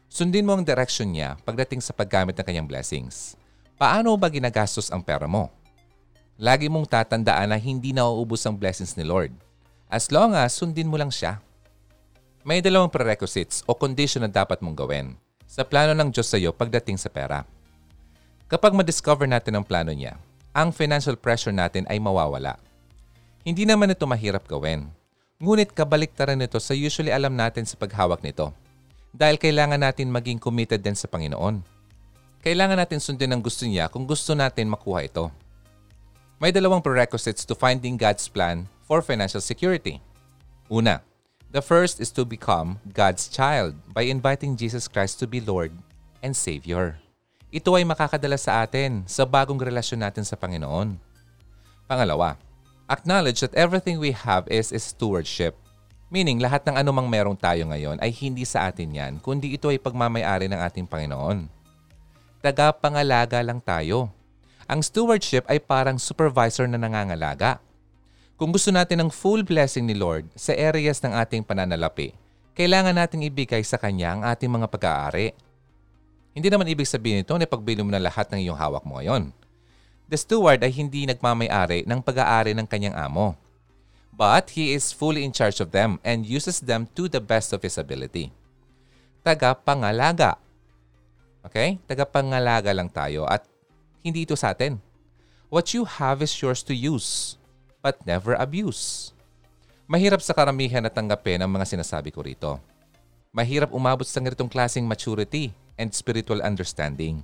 Sundin 0.09 0.41
mo 0.41 0.57
ang 0.57 0.65
direction 0.65 1.13
niya 1.13 1.37
pagdating 1.45 1.85
sa 1.85 1.93
paggamit 1.93 2.33
ng 2.33 2.45
kanyang 2.49 2.65
blessings. 2.65 3.37
Paano 3.77 4.17
ba 4.17 4.33
ginagastos 4.33 4.89
ang 4.89 5.05
pera 5.05 5.29
mo? 5.29 5.53
Lagi 6.41 6.65
mong 6.65 6.89
tatandaan 6.89 7.53
na 7.53 7.61
hindi 7.61 7.93
nauubos 7.93 8.41
ang 8.49 8.57
blessings 8.57 8.97
ni 8.97 9.05
Lord. 9.05 9.37
As 9.85 10.09
long 10.09 10.33
as 10.33 10.57
sundin 10.57 10.89
mo 10.89 10.97
lang 10.97 11.13
siya. 11.13 11.37
May 12.41 12.57
dalawang 12.65 12.89
prerequisites 12.89 13.61
o 13.69 13.77
condition 13.77 14.25
na 14.25 14.33
dapat 14.33 14.65
mong 14.65 14.81
gawin 14.81 15.13
sa 15.53 15.61
plano 15.61 15.93
ng 15.93 16.09
Diyos 16.09 16.25
sa 16.25 16.41
iyo 16.41 16.49
pagdating 16.49 16.97
sa 16.97 17.13
pera. 17.13 17.45
Kapag 18.49 18.73
ma-discover 18.73 19.29
natin 19.29 19.53
ang 19.53 19.61
plano 19.61 19.93
niya, 19.93 20.17
ang 20.49 20.73
financial 20.73 21.13
pressure 21.13 21.53
natin 21.53 21.85
ay 21.93 22.01
mawawala. 22.01 22.57
Hindi 23.45 23.69
naman 23.69 23.93
ito 23.93 24.09
mahirap 24.09 24.49
gawin. 24.49 24.89
Ngunit 25.37 25.77
kabaliktaran 25.77 26.41
nito 26.41 26.57
sa 26.57 26.73
usually 26.73 27.13
alam 27.13 27.37
natin 27.37 27.69
sa 27.69 27.77
paghawak 27.77 28.25
nito. 28.25 28.49
Dahil 29.13 29.37
kailangan 29.37 29.77
natin 29.77 30.09
maging 30.09 30.41
committed 30.41 30.81
din 30.81 30.97
sa 30.97 31.05
Panginoon. 31.05 31.61
Kailangan 32.41 32.81
natin 32.81 32.97
sundin 32.97 33.29
ang 33.29 33.41
gusto 33.45 33.69
niya 33.69 33.93
kung 33.93 34.09
gusto 34.09 34.33
natin 34.33 34.73
makuha 34.73 35.05
ito. 35.05 35.29
May 36.41 36.49
dalawang 36.49 36.81
prerequisites 36.81 37.45
to 37.45 37.53
finding 37.53 37.93
God's 37.93 38.25
plan 38.25 38.65
for 38.89 39.05
financial 39.05 39.39
security. 39.39 40.01
Una, 40.65 41.05
the 41.53 41.61
first 41.61 42.01
is 42.01 42.09
to 42.09 42.25
become 42.25 42.81
God's 42.91 43.29
child 43.29 43.77
by 43.93 44.09
inviting 44.09 44.57
Jesus 44.57 44.89
Christ 44.89 45.21
to 45.21 45.29
be 45.29 45.37
Lord 45.37 45.71
and 46.25 46.33
Savior. 46.33 46.97
Ito 47.53 47.77
ay 47.77 47.85
makakadala 47.85 48.41
sa 48.41 48.65
atin 48.65 49.05
sa 49.05 49.21
bagong 49.29 49.61
relasyon 49.61 50.01
natin 50.01 50.25
sa 50.25 50.33
Panginoon. 50.33 50.97
Pangalawa, 51.85 52.41
acknowledge 52.89 53.45
that 53.45 53.53
everything 53.53 54.01
we 54.01 54.09
have 54.09 54.49
is, 54.49 54.73
is 54.73 54.81
stewardship. 54.81 55.53
Meaning, 56.09 56.41
lahat 56.41 56.65
ng 56.65 56.73
anumang 56.73 57.05
merong 57.05 57.37
tayo 57.37 57.69
ngayon 57.69 58.01
ay 58.01 58.09
hindi 58.09 58.41
sa 58.45 58.73
atin 58.73 58.89
yan, 58.89 59.13
kundi 59.21 59.53
ito 59.53 59.69
ay 59.69 59.77
pagmamayari 59.77 60.49
ng 60.49 60.57
ating 60.57 60.89
Panginoon. 60.89 61.45
Taga-pangalaga 62.41 63.45
lang 63.45 63.61
tayo. 63.61 64.09
Ang 64.65 64.81
stewardship 64.81 65.45
ay 65.45 65.61
parang 65.61 66.01
supervisor 66.01 66.65
na 66.65 66.81
nangangalaga. 66.81 67.61
Kung 68.43 68.51
gusto 68.51 68.75
natin 68.75 69.07
ng 69.07 69.11
full 69.15 69.47
blessing 69.47 69.87
ni 69.87 69.95
Lord 69.95 70.27
sa 70.35 70.51
areas 70.51 70.99
ng 70.99 71.15
ating 71.15 71.47
pananalapi, 71.47 72.11
kailangan 72.59 72.91
nating 72.91 73.23
ibigay 73.23 73.63
sa 73.63 73.79
Kanya 73.79 74.19
ang 74.19 74.21
ating 74.27 74.51
mga 74.51 74.67
pag-aari 74.67 75.31
hindi 76.33 76.49
naman 76.49 76.65
ibig 76.65 76.89
sabihin 76.89 77.21
nito 77.21 77.37
na 77.37 77.45
pagbili 77.45 77.85
mo 77.85 77.93
na 77.93 78.01
lahat 78.01 78.25
ng 78.33 78.41
iyong 78.41 78.57
hawak 78.57 78.81
mo 78.89 78.97
ngayon. 78.97 79.29
The 80.09 80.17
steward 80.17 80.65
ay 80.65 80.73
hindi 80.73 81.05
nagmamayari 81.05 81.85
ng 81.85 82.01
pag-aari 82.01 82.57
ng 82.57 82.65
kanyang 82.65 82.97
amo. 82.97 83.37
But 84.13 84.53
he 84.57 84.73
is 84.73 84.93
fully 84.93 85.21
in 85.21 85.33
charge 85.33 85.61
of 85.61 85.73
them 85.73 86.01
and 86.01 86.25
uses 86.25 86.61
them 86.61 86.89
to 86.97 87.05
the 87.05 87.21
best 87.21 87.53
of 87.53 87.61
his 87.61 87.77
ability. 87.77 88.33
Taga-pangalaga. 89.21 90.37
Okay? 91.45 91.77
Taga-pangalaga 91.85 92.73
lang 92.73 92.89
tayo 92.89 93.29
at 93.29 93.45
hindi 94.01 94.25
ito 94.25 94.33
sa 94.33 94.57
atin. 94.57 94.81
What 95.53 95.69
you 95.77 95.85
have 95.85 96.25
is 96.25 96.33
yours 96.41 96.65
to 96.65 96.73
use, 96.73 97.37
but 97.83 97.99
never 98.07 98.33
abuse. 98.39 99.11
Mahirap 99.83 100.23
sa 100.23 100.31
karamihan 100.31 100.79
na 100.79 100.87
tanggapin 100.87 101.43
ang 101.43 101.51
mga 101.51 101.67
sinasabi 101.67 102.09
ko 102.15 102.23
rito. 102.23 102.55
Mahirap 103.35 103.75
umabot 103.75 104.07
sa 104.07 104.23
ganitong 104.23 104.47
klaseng 104.47 104.87
maturity 104.87 105.51
and 105.75 105.91
spiritual 105.91 106.39
understanding. 106.39 107.19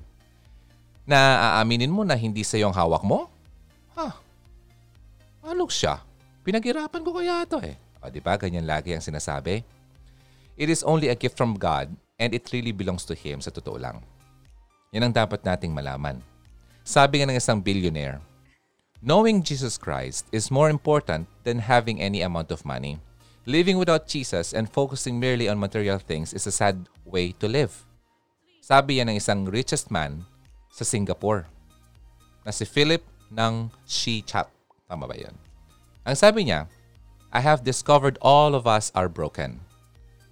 Na 1.08 1.58
aaminin 1.58 1.90
mo 1.90 2.04
na 2.04 2.20
hindi 2.20 2.44
sa 2.44 2.60
ang 2.60 2.76
hawak 2.76 3.02
mo? 3.08 3.32
Ha? 3.96 4.12
Ano 5.48 5.66
siya? 5.72 6.04
Pinaghirapan 6.44 7.02
ko 7.02 7.16
kaya 7.16 7.48
ito 7.48 7.58
eh. 7.64 7.80
O 8.04 8.12
di 8.12 8.20
ba 8.20 8.36
ganyan 8.36 8.68
lagi 8.68 8.92
ang 8.92 9.02
sinasabi? 9.02 9.64
It 10.60 10.68
is 10.68 10.84
only 10.84 11.08
a 11.08 11.16
gift 11.16 11.40
from 11.40 11.56
God 11.56 11.88
and 12.20 12.36
it 12.36 12.52
really 12.52 12.76
belongs 12.76 13.08
to 13.08 13.16
Him 13.16 13.40
sa 13.40 13.50
totoo 13.50 13.80
lang. 13.80 14.04
Yan 14.92 15.08
ang 15.08 15.16
dapat 15.16 15.40
nating 15.48 15.72
malaman. 15.72 16.20
Sabi 16.84 17.22
nga 17.22 17.30
ng 17.32 17.40
isang 17.40 17.64
billionaire, 17.64 18.20
Knowing 19.00 19.44
Jesus 19.44 19.78
Christ 19.80 20.28
is 20.36 20.52
more 20.52 20.70
important 20.70 21.24
than 21.48 21.64
having 21.64 22.02
any 22.02 22.20
amount 22.20 22.52
of 22.52 22.68
money. 22.68 23.00
Living 23.46 23.78
without 23.80 24.12
Jesus 24.12 24.52
and 24.52 24.68
focusing 24.68 25.18
merely 25.18 25.48
on 25.48 25.58
material 25.58 25.98
things 25.98 26.34
is 26.34 26.46
a 26.46 26.52
sad 26.52 26.90
way 27.06 27.32
to 27.40 27.48
live. 27.48 27.88
Sabi 28.60 29.00
yan 29.00 29.08
ng 29.08 29.16
isang 29.16 29.48
richest 29.48 29.88
man 29.88 30.28
sa 30.68 30.84
Singapore 30.84 31.48
na 32.44 32.52
si 32.52 32.68
Philip 32.68 33.00
ng 33.32 33.72
Shi 33.88 34.20
Chat. 34.20 34.52
Tama 34.92 35.08
ba 35.08 35.16
yan? 35.16 35.34
Ang 36.04 36.20
sabi 36.20 36.52
niya, 36.52 36.68
I 37.32 37.40
have 37.40 37.64
discovered 37.64 38.20
all 38.20 38.52
of 38.52 38.68
us 38.68 38.92
are 38.92 39.08
broken. 39.08 39.64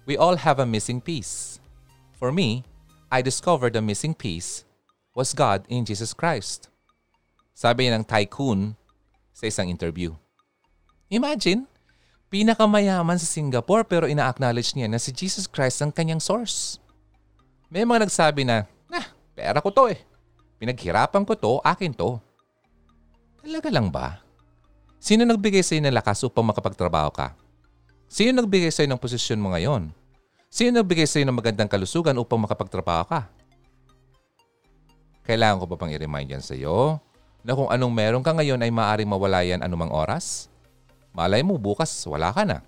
We 0.04 0.20
all 0.20 0.36
have 0.36 0.60
a 0.60 0.68
missing 0.68 1.00
piece. 1.00 1.56
For 2.20 2.28
me, 2.28 2.68
I 3.08 3.24
discovered 3.24 3.72
the 3.72 3.80
missing 3.80 4.12
piece 4.12 4.68
was 5.16 5.32
God 5.32 5.64
in 5.72 5.88
Jesus 5.88 6.12
Christ. 6.12 6.68
Sabi 7.58 7.90
ng 7.90 8.06
tycoon 8.06 8.78
sa 9.34 9.50
isang 9.50 9.66
interview. 9.66 10.14
Imagine, 11.10 11.66
pinakamayaman 12.30 13.18
sa 13.18 13.26
Singapore 13.26 13.82
pero 13.82 14.06
ina-acknowledge 14.06 14.78
niya 14.78 14.86
na 14.86 15.02
si 15.02 15.10
Jesus 15.10 15.50
Christ 15.50 15.82
ang 15.82 15.90
kanyang 15.90 16.22
source. 16.22 16.78
May 17.66 17.82
mga 17.82 18.06
nagsabi 18.06 18.46
na, 18.46 18.62
nah, 18.86 19.10
pera 19.34 19.58
ko 19.58 19.74
to 19.74 19.90
eh. 19.90 19.98
Pinaghirapan 20.62 21.26
ko 21.26 21.34
to, 21.34 21.58
akin 21.66 21.90
to. 21.90 22.22
Talaga 23.42 23.74
lang 23.74 23.90
ba? 23.90 24.22
Sino 25.02 25.26
nagbigay 25.26 25.66
sa'yo 25.66 25.82
ng 25.82 25.98
lakas 25.98 26.22
upang 26.22 26.46
makapagtrabaho 26.46 27.10
ka? 27.10 27.34
Sino 28.06 28.38
nagbigay 28.38 28.70
sa'yo 28.70 28.86
ng 28.86 29.02
posisyon 29.02 29.42
mo 29.42 29.50
ngayon? 29.50 29.90
Sino 30.46 30.78
nagbigay 30.78 31.10
sa'yo 31.10 31.26
ng 31.26 31.34
magandang 31.34 31.66
kalusugan 31.66 32.14
upang 32.22 32.38
makapagtrabaho 32.38 33.02
ka? 33.10 33.26
Kailangan 35.26 35.58
ko 35.58 35.66
pa 35.66 35.74
pang 35.74 35.90
i-remind 35.90 36.38
yan 36.38 36.44
sa'yo 36.46 37.02
na 37.42 37.54
kung 37.54 37.70
anong 37.70 37.94
meron 37.94 38.24
ka 38.24 38.34
ngayon 38.34 38.60
ay 38.60 38.70
maaaring 38.72 39.08
mawala 39.08 39.42
yan 39.46 39.62
anumang 39.62 39.92
oras? 39.92 40.50
Malay 41.14 41.42
mo, 41.42 41.58
bukas 41.58 41.90
wala 42.06 42.30
ka 42.30 42.46
na. 42.46 42.62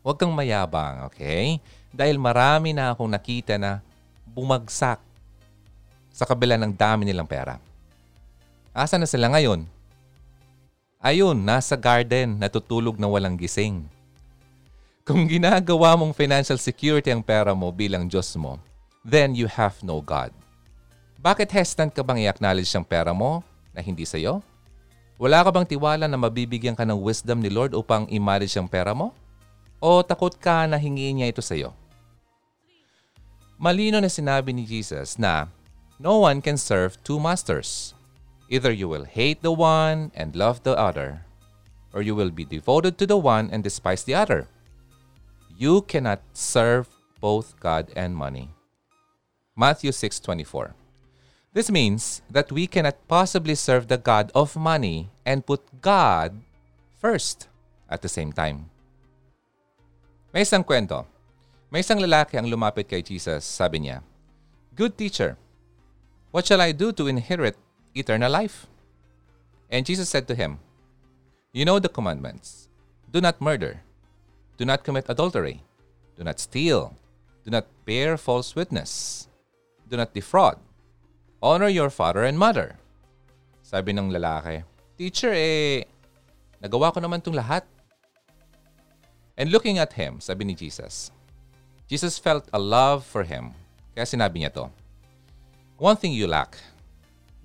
Huwag 0.00 0.16
kang 0.16 0.32
mayabang, 0.32 1.04
okay? 1.04 1.60
Dahil 1.92 2.16
marami 2.16 2.72
na 2.72 2.96
akong 2.96 3.10
nakita 3.10 3.60
na 3.60 3.84
bumagsak 4.24 5.02
sa 6.08 6.24
kabila 6.24 6.56
ng 6.56 6.72
dami 6.72 7.04
nilang 7.04 7.28
pera. 7.28 7.60
Asa 8.72 8.96
na 8.96 9.04
sila 9.04 9.28
ngayon? 9.28 9.66
Ayun, 11.00 11.36
nasa 11.36 11.76
garden, 11.76 12.36
natutulog 12.36 13.00
na 13.00 13.08
walang 13.08 13.36
gising. 13.36 13.84
Kung 15.04 15.26
ginagawa 15.26 15.96
mong 15.96 16.12
financial 16.14 16.60
security 16.60 17.10
ang 17.10 17.24
pera 17.24 17.56
mo 17.56 17.72
bilang 17.72 18.06
Diyos 18.06 18.36
mo, 18.36 18.60
then 19.02 19.32
you 19.34 19.48
have 19.48 19.80
no 19.80 19.98
God. 20.04 20.30
Bakit 21.20 21.52
hesitant 21.52 21.92
ka 21.92 22.00
bang 22.00 22.24
i-acknowledge 22.24 22.72
ang 22.72 22.80
pera 22.80 23.12
mo 23.12 23.44
na 23.76 23.84
hindi 23.84 24.08
sa 24.08 24.16
iyo? 24.16 24.40
Wala 25.20 25.44
ka 25.44 25.52
bang 25.52 25.68
tiwala 25.68 26.08
na 26.08 26.16
mabibigyan 26.16 26.72
ka 26.72 26.88
ng 26.88 26.96
wisdom 26.96 27.44
ni 27.44 27.52
Lord 27.52 27.76
upang 27.76 28.08
i-manage 28.08 28.56
ang 28.56 28.64
pera 28.64 28.96
mo? 28.96 29.12
O 29.84 30.00
takot 30.00 30.32
ka 30.40 30.64
na 30.64 30.80
hingiin 30.80 31.20
niya 31.20 31.28
ito 31.28 31.44
sa 31.44 31.52
iyo? 31.52 31.76
Malino 33.60 34.00
na 34.00 34.08
sinabi 34.08 34.56
ni 34.56 34.64
Jesus 34.64 35.20
na 35.20 35.52
no 36.00 36.24
one 36.24 36.40
can 36.40 36.56
serve 36.56 36.96
two 37.04 37.20
masters. 37.20 37.92
Either 38.48 38.72
you 38.72 38.88
will 38.88 39.04
hate 39.04 39.44
the 39.44 39.52
one 39.52 40.08
and 40.16 40.32
love 40.32 40.64
the 40.64 40.72
other, 40.72 41.20
or 41.92 42.00
you 42.00 42.16
will 42.16 42.32
be 42.32 42.48
devoted 42.48 42.96
to 42.96 43.04
the 43.04 43.20
one 43.20 43.52
and 43.52 43.60
despise 43.60 44.08
the 44.08 44.16
other. 44.16 44.48
You 45.60 45.84
cannot 45.84 46.24
serve 46.32 46.88
both 47.20 47.60
God 47.60 47.92
and 47.92 48.16
money. 48.16 48.56
Matthew 49.52 49.92
6:24. 49.92 50.79
This 51.52 51.70
means 51.70 52.22
that 52.30 52.52
we 52.52 52.66
cannot 52.66 52.96
possibly 53.08 53.54
serve 53.54 53.88
the 53.88 53.98
God 53.98 54.30
of 54.34 54.54
money 54.54 55.10
and 55.26 55.46
put 55.46 55.82
God 55.82 56.38
first 56.98 57.48
at 57.90 58.02
the 58.02 58.08
same 58.08 58.30
time. 58.30 58.70
May 60.30 60.46
isang 60.46 60.62
kwento 60.62 61.10
may 61.70 61.86
isang 61.86 62.02
lalaki 62.02 62.34
ang 62.34 62.50
lumapit 62.50 62.90
kay 62.90 62.98
Jesus. 62.98 63.46
Sabi 63.46 63.86
niya, 63.86 64.02
Good 64.74 64.98
teacher, 64.98 65.38
what 66.34 66.42
shall 66.42 66.58
I 66.58 66.74
do 66.74 66.90
to 66.98 67.06
inherit 67.06 67.54
eternal 67.94 68.26
life? 68.26 68.66
And 69.70 69.86
Jesus 69.86 70.10
said 70.10 70.26
to 70.26 70.34
him, 70.34 70.58
You 71.54 71.62
know 71.62 71.78
the 71.78 71.88
commandments. 71.88 72.66
Do 73.06 73.22
not 73.22 73.38
murder. 73.38 73.86
Do 74.58 74.66
not 74.66 74.82
commit 74.82 75.06
adultery. 75.06 75.62
Do 76.18 76.26
not 76.26 76.42
steal. 76.42 76.98
Do 77.46 77.54
not 77.54 77.70
bear 77.86 78.18
false 78.18 78.58
witness. 78.58 79.30
Do 79.86 79.96
not 79.96 80.10
defraud. 80.10 80.58
Honor 81.40 81.68
your 81.72 81.88
father 81.88 82.24
and 82.24 82.36
mother. 82.36 82.76
Sabi 83.64 83.96
ng 83.96 84.12
lalaki, 84.12 84.64
Teacher, 85.00 85.32
eh, 85.32 85.88
nagawa 86.60 86.92
ko 86.92 87.00
naman 87.00 87.24
itong 87.24 87.36
lahat. 87.36 87.64
And 89.40 89.48
looking 89.48 89.80
at 89.80 89.96
him, 89.96 90.20
sabi 90.20 90.44
ni 90.44 90.52
Jesus, 90.52 91.08
Jesus 91.88 92.20
felt 92.20 92.44
a 92.52 92.60
love 92.60 93.08
for 93.08 93.24
him. 93.24 93.56
Kaya 93.96 94.04
sinabi 94.04 94.44
niya 94.44 94.52
to, 94.60 94.68
One 95.80 95.96
thing 95.96 96.12
you 96.12 96.28
lack. 96.28 96.60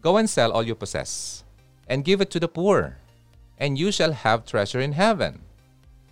Go 0.03 0.19
and 0.19 0.27
sell 0.27 0.51
all 0.51 0.67
you 0.67 0.75
possess. 0.75 1.45
and 1.87 2.03
give 2.03 2.21
it 2.21 2.29
to 2.31 2.39
the 2.39 2.47
poor, 2.47 2.97
and 3.57 3.77
you 3.77 3.91
shall 3.91 4.11
have 4.11 4.45
treasure 4.45 4.79
in 4.79 4.93
heaven. 4.93 5.41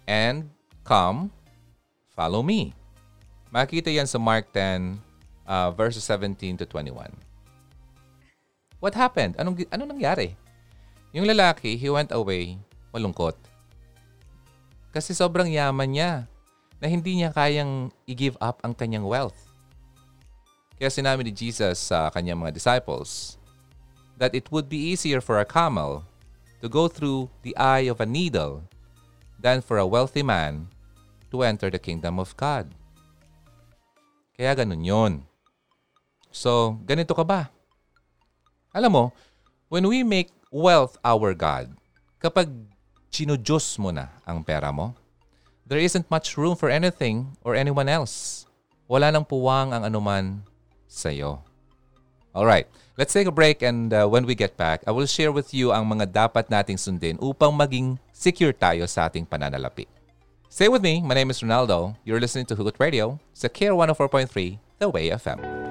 And 0.07 0.49
come, 0.83 1.31
follow 2.15 2.43
me. 2.43 2.73
Makita 3.53 3.93
yan 3.93 4.07
sa 4.07 4.17
Mark 4.17 4.53
10, 4.53 5.01
uh, 5.45 5.71
verses 5.71 6.03
17 6.05 6.57
to 6.57 6.65
21. 6.65 7.13
What 8.83 8.99
happened? 8.99 9.39
Anong, 9.39 9.63
anong 9.71 9.95
nangyari? 9.95 10.35
Yung 11.15 11.23
lalaki, 11.23 11.79
he 11.79 11.87
went 11.87 12.11
away 12.11 12.59
malungkot. 12.91 13.39
Kasi 14.91 15.15
sobrang 15.15 15.47
yaman 15.47 15.95
niya 15.95 16.27
na 16.83 16.91
hindi 16.91 17.15
niya 17.15 17.31
kayang 17.31 17.95
i-give 18.03 18.35
up 18.43 18.59
ang 18.59 18.75
kanyang 18.75 19.07
wealth. 19.07 19.39
Kaya 20.75 20.91
sinabi 20.91 21.23
ni 21.23 21.31
Jesus 21.31 21.79
sa 21.79 22.11
kanyang 22.11 22.43
mga 22.43 22.59
disciples 22.59 23.39
that 24.19 24.35
it 24.35 24.51
would 24.51 24.67
be 24.67 24.91
easier 24.91 25.23
for 25.23 25.39
a 25.39 25.47
camel 25.47 26.03
to 26.59 26.67
go 26.67 26.91
through 26.91 27.31
the 27.39 27.55
eye 27.55 27.87
of 27.87 28.03
a 28.03 28.09
needle 28.09 28.67
than 29.39 29.63
for 29.63 29.79
a 29.79 29.87
wealthy 29.87 30.27
man 30.27 30.67
to 31.31 31.39
enter 31.39 31.71
the 31.71 31.79
kingdom 31.79 32.19
of 32.19 32.35
God. 32.35 32.67
Kaya 34.35 34.59
ganun 34.59 34.83
yon. 34.83 35.13
So, 36.35 36.75
ganito 36.83 37.15
ka 37.15 37.23
ba? 37.23 37.52
Alam 38.73 38.91
mo, 38.91 39.05
when 39.69 39.85
we 39.85 40.01
make 40.01 40.33
wealth 40.49 40.97
our 41.05 41.37
God, 41.37 41.77
kapag 42.17 42.49
sinudiyos 43.13 43.77
mo 43.77 43.93
na 43.93 44.09
ang 44.25 44.41
pera 44.41 44.73
mo, 44.73 44.97
there 45.61 45.77
isn't 45.77 46.09
much 46.09 46.33
room 46.41 46.57
for 46.57 46.73
anything 46.73 47.37
or 47.45 47.53
anyone 47.53 47.85
else. 47.85 48.49
Wala 48.89 49.13
nang 49.13 49.29
puwang 49.29 49.69
ang 49.71 49.85
anuman 49.85 50.41
sa 50.89 51.13
iyo. 51.13 51.45
Alright, 52.33 52.65
let's 52.97 53.13
take 53.13 53.29
a 53.29 53.33
break 53.33 53.61
and 53.61 53.93
uh, 53.93 54.09
when 54.09 54.25
we 54.25 54.33
get 54.33 54.57
back, 54.57 54.81
I 54.89 54.91
will 54.91 55.05
share 55.05 55.29
with 55.29 55.53
you 55.53 55.69
ang 55.69 55.85
mga 55.85 56.09
dapat 56.09 56.49
nating 56.49 56.81
sundin 56.81 57.21
upang 57.21 57.53
maging 57.53 58.01
secure 58.09 58.57
tayo 58.57 58.89
sa 58.89 59.05
ating 59.05 59.29
pananalapi. 59.29 59.85
Stay 60.49 60.65
with 60.65 60.81
me. 60.81 60.97
My 61.01 61.13
name 61.13 61.29
is 61.29 61.45
Ronaldo. 61.45 61.93
You're 62.01 62.21
listening 62.21 62.49
to 62.49 62.57
Hugot 62.57 62.81
Radio 62.81 63.21
sa 63.37 63.49
Care 63.53 63.77
104.3, 63.77 64.57
The 64.81 64.89
Way 64.89 65.13
FM. 65.13 65.62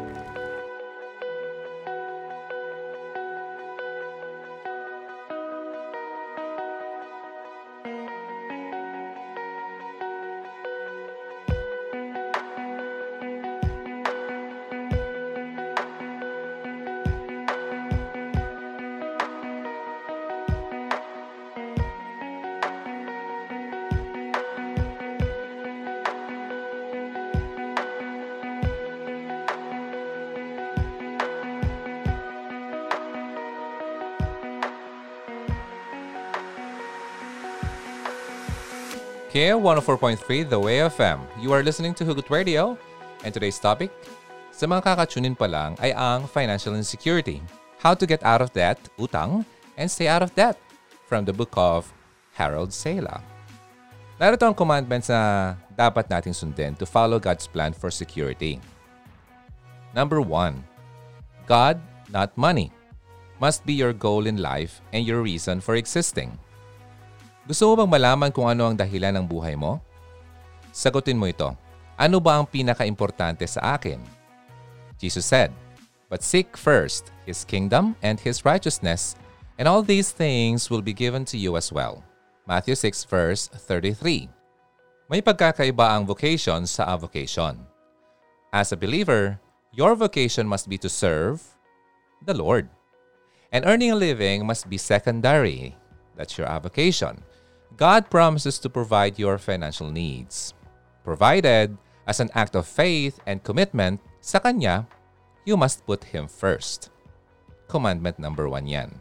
Care 39.32 39.56
104.3 39.56 40.44
The 40.44 40.60
Way 40.60 40.84
FM. 40.92 41.24
You 41.40 41.56
are 41.56 41.64
listening 41.64 41.96
to 41.96 42.04
Hugot 42.04 42.28
Radio 42.28 42.76
and 43.24 43.32
today's 43.32 43.56
topic, 43.56 43.88
sa 44.52 44.68
mga 44.68 44.84
kakatunin 44.84 45.32
pa 45.32 45.48
lang 45.48 45.72
ay 45.80 45.96
ang 45.96 46.28
financial 46.28 46.76
insecurity. 46.76 47.40
How 47.80 47.96
to 47.96 48.04
get 48.04 48.20
out 48.28 48.44
of 48.44 48.52
debt, 48.52 48.76
utang, 49.00 49.48
and 49.80 49.88
stay 49.88 50.04
out 50.04 50.20
of 50.20 50.36
debt 50.36 50.60
from 51.08 51.24
the 51.24 51.32
book 51.32 51.48
of 51.56 51.88
Harold 52.36 52.76
Sela. 52.76 53.24
Narito 54.20 54.44
ang 54.44 54.52
commandments 54.52 55.08
na 55.08 55.56
dapat 55.80 56.12
nating 56.12 56.36
sundin 56.36 56.76
to 56.76 56.84
follow 56.84 57.16
God's 57.16 57.48
plan 57.48 57.72
for 57.72 57.88
security. 57.88 58.60
Number 59.96 60.20
one, 60.20 60.60
God, 61.48 61.80
not 62.12 62.36
money, 62.36 62.68
must 63.40 63.64
be 63.64 63.72
your 63.72 63.96
goal 63.96 64.28
in 64.28 64.44
life 64.44 64.84
and 64.92 65.08
your 65.08 65.24
reason 65.24 65.64
for 65.64 65.72
existing. 65.80 66.36
Gusto 67.42 67.74
mo 67.74 67.82
bang 67.82 67.90
malaman 67.90 68.30
kung 68.30 68.46
ano 68.46 68.70
ang 68.70 68.76
dahilan 68.78 69.18
ng 69.18 69.26
buhay 69.26 69.58
mo? 69.58 69.82
Sagutin 70.70 71.18
mo 71.18 71.26
ito. 71.26 71.50
Ano 71.98 72.22
ba 72.22 72.38
ang 72.38 72.46
pinaka-importante 72.46 73.42
sa 73.50 73.74
akin? 73.74 73.98
Jesus 75.02 75.26
said, 75.26 75.50
But 76.06 76.22
seek 76.22 76.54
first 76.54 77.10
His 77.26 77.42
kingdom 77.42 77.98
and 77.98 78.22
His 78.22 78.46
righteousness, 78.46 79.18
and 79.58 79.66
all 79.66 79.82
these 79.82 80.14
things 80.14 80.70
will 80.70 80.86
be 80.86 80.94
given 80.94 81.26
to 81.34 81.36
you 81.36 81.58
as 81.58 81.74
well. 81.74 82.06
Matthew 82.46 82.78
6 82.78 83.10
verse 83.10 83.50
33. 83.50 84.30
May 85.10 85.18
pagkakaiba 85.18 85.98
ang 85.98 86.06
vocation 86.06 86.62
sa 86.64 86.86
avocation. 86.94 87.58
As 88.54 88.70
a 88.70 88.78
believer, 88.78 89.42
your 89.74 89.98
vocation 89.98 90.46
must 90.46 90.70
be 90.70 90.78
to 90.78 90.88
serve 90.88 91.42
the 92.22 92.34
Lord. 92.38 92.70
And 93.50 93.66
earning 93.66 93.90
a 93.90 93.98
living 93.98 94.46
must 94.46 94.70
be 94.70 94.78
secondary. 94.78 95.74
That's 96.14 96.38
your 96.38 96.46
avocation. 96.46 97.20
God 97.76 98.10
promises 98.10 98.58
to 98.60 98.68
provide 98.68 99.18
your 99.18 99.38
financial 99.38 99.88
needs. 99.88 100.52
Provided, 101.04 101.76
as 102.06 102.20
an 102.20 102.30
act 102.34 102.54
of 102.54 102.66
faith 102.66 103.20
and 103.26 103.42
commitment 103.42 104.00
sa 104.20 104.38
Kanya, 104.38 104.86
you 105.44 105.56
must 105.56 105.86
put 105.86 106.04
Him 106.12 106.28
first. 106.28 106.90
Commandment 107.68 108.18
number 108.18 108.48
one 108.48 108.66
yan. 108.66 109.00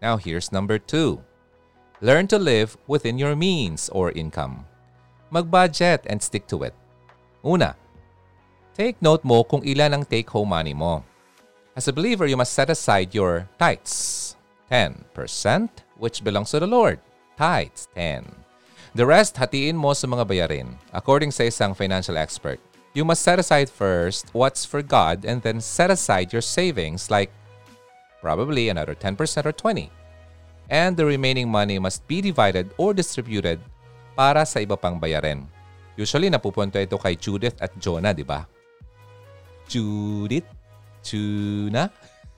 Now 0.00 0.16
here's 0.16 0.52
number 0.52 0.78
two. 0.78 1.20
Learn 2.00 2.28
to 2.28 2.38
live 2.38 2.78
within 2.86 3.18
your 3.18 3.36
means 3.36 3.90
or 3.90 4.12
income. 4.12 4.64
Mag-budget 5.30 6.06
and 6.06 6.22
stick 6.22 6.46
to 6.48 6.62
it. 6.62 6.74
Una, 7.44 7.76
take 8.72 9.02
note 9.02 9.24
mo 9.24 9.44
kung 9.44 9.60
ilan 9.66 9.92
ang 9.92 10.04
take-home 10.06 10.48
money 10.48 10.72
mo. 10.72 11.04
As 11.76 11.88
a 11.88 11.92
believer, 11.92 12.26
you 12.26 12.36
must 12.36 12.54
set 12.54 12.70
aside 12.70 13.14
your 13.14 13.48
tithes, 13.58 14.36
10%, 14.70 15.04
which 15.98 16.24
belongs 16.24 16.50
to 16.50 16.60
the 16.60 16.66
Lord 16.66 17.00
tithes, 17.40 17.88
10. 17.96 18.28
The 18.92 19.08
rest, 19.08 19.40
hatiin 19.40 19.72
mo 19.72 19.96
sa 19.96 20.04
mga 20.04 20.28
bayarin. 20.28 20.76
According 20.92 21.32
sa 21.32 21.48
isang 21.48 21.72
financial 21.72 22.20
expert, 22.20 22.60
you 22.92 23.00
must 23.00 23.24
set 23.24 23.40
aside 23.40 23.72
first 23.72 24.28
what's 24.36 24.68
for 24.68 24.84
God 24.84 25.24
and 25.24 25.40
then 25.40 25.64
set 25.64 25.88
aside 25.88 26.36
your 26.36 26.44
savings 26.44 27.08
like 27.08 27.32
probably 28.20 28.68
another 28.68 28.92
10% 28.92 29.16
or 29.48 29.56
20. 29.56 29.88
And 30.68 31.00
the 31.00 31.08
remaining 31.08 31.48
money 31.48 31.80
must 31.80 32.04
be 32.04 32.20
divided 32.20 32.76
or 32.76 32.92
distributed 32.92 33.56
para 34.12 34.44
sa 34.44 34.60
iba 34.60 34.76
pang 34.76 35.00
bayarin. 35.00 35.48
Usually, 35.96 36.28
napupunta 36.28 36.76
ito 36.76 37.00
kay 37.00 37.16
Judith 37.16 37.56
at 37.58 37.72
Jonah, 37.80 38.12
di 38.12 38.22
ba? 38.22 38.44
Judith? 39.64 40.46
Tuna? 41.00 41.88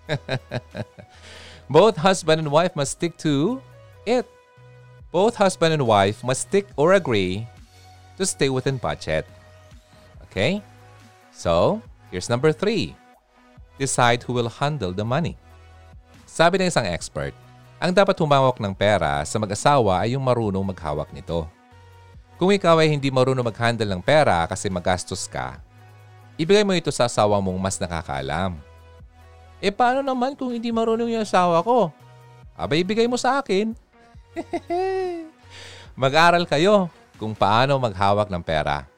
Both 1.75 1.99
husband 1.99 2.47
and 2.47 2.55
wife 2.55 2.79
must 2.79 2.97
stick 2.97 3.19
to 3.27 3.59
it 4.07 4.27
both 5.13 5.37
husband 5.37 5.77
and 5.77 5.85
wife 5.85 6.25
must 6.25 6.49
stick 6.49 6.67
or 6.75 6.97
agree 6.97 7.45
to 8.17 8.25
stay 8.25 8.49
within 8.49 8.81
budget. 8.81 9.29
Okay? 10.27 10.65
So, 11.31 11.85
here's 12.09 12.33
number 12.33 12.51
three. 12.51 12.97
Decide 13.77 14.25
who 14.25 14.33
will 14.33 14.49
handle 14.49 14.97
the 14.97 15.05
money. 15.05 15.37
Sabi 16.25 16.57
ng 16.57 16.73
isang 16.73 16.89
expert, 16.89 17.37
ang 17.77 17.93
dapat 17.93 18.17
humawak 18.17 18.57
ng 18.57 18.73
pera 18.73 19.21
sa 19.29 19.37
mag-asawa 19.37 20.01
ay 20.01 20.17
yung 20.17 20.25
marunong 20.25 20.65
maghawak 20.65 21.13
nito. 21.13 21.45
Kung 22.41 22.49
ikaw 22.49 22.81
ay 22.81 22.89
hindi 22.89 23.13
marunong 23.13 23.45
mag-handle 23.45 23.93
ng 23.93 24.01
pera 24.01 24.49
kasi 24.49 24.73
magastos 24.73 25.29
ka, 25.29 25.61
ibigay 26.41 26.65
mo 26.65 26.73
ito 26.73 26.89
sa 26.89 27.05
asawa 27.05 27.37
mong 27.37 27.59
mas 27.61 27.77
nakakaalam. 27.77 28.57
E 29.61 29.69
paano 29.69 30.01
naman 30.01 30.33
kung 30.35 30.51
hindi 30.57 30.73
marunong 30.73 31.13
yung 31.13 31.23
asawa 31.23 31.61
ko? 31.61 31.93
Aba, 32.57 32.75
ibigay 32.81 33.05
mo 33.07 33.21
sa 33.21 33.39
akin. 33.39 33.77
Mag-aral 36.03 36.49
kayo 36.49 36.89
kung 37.21 37.37
paano 37.37 37.77
maghawak 37.79 38.33
ng 38.33 38.43
pera. 38.43 38.89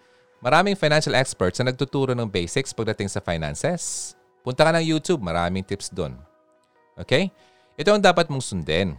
Maraming 0.44 0.76
financial 0.76 1.16
experts 1.16 1.56
na 1.60 1.72
nagtuturo 1.72 2.12
ng 2.12 2.28
basics 2.28 2.72
pagdating 2.76 3.08
sa 3.08 3.20
finances. 3.20 4.12
Punta 4.44 4.60
ka 4.60 4.76
ng 4.76 4.84
YouTube, 4.84 5.24
maraming 5.24 5.64
tips 5.64 5.88
doon. 5.88 6.16
Okay? 7.00 7.32
Ito 7.80 7.96
ang 7.96 8.02
dapat 8.04 8.28
mong 8.28 8.44
sundin. 8.44 8.94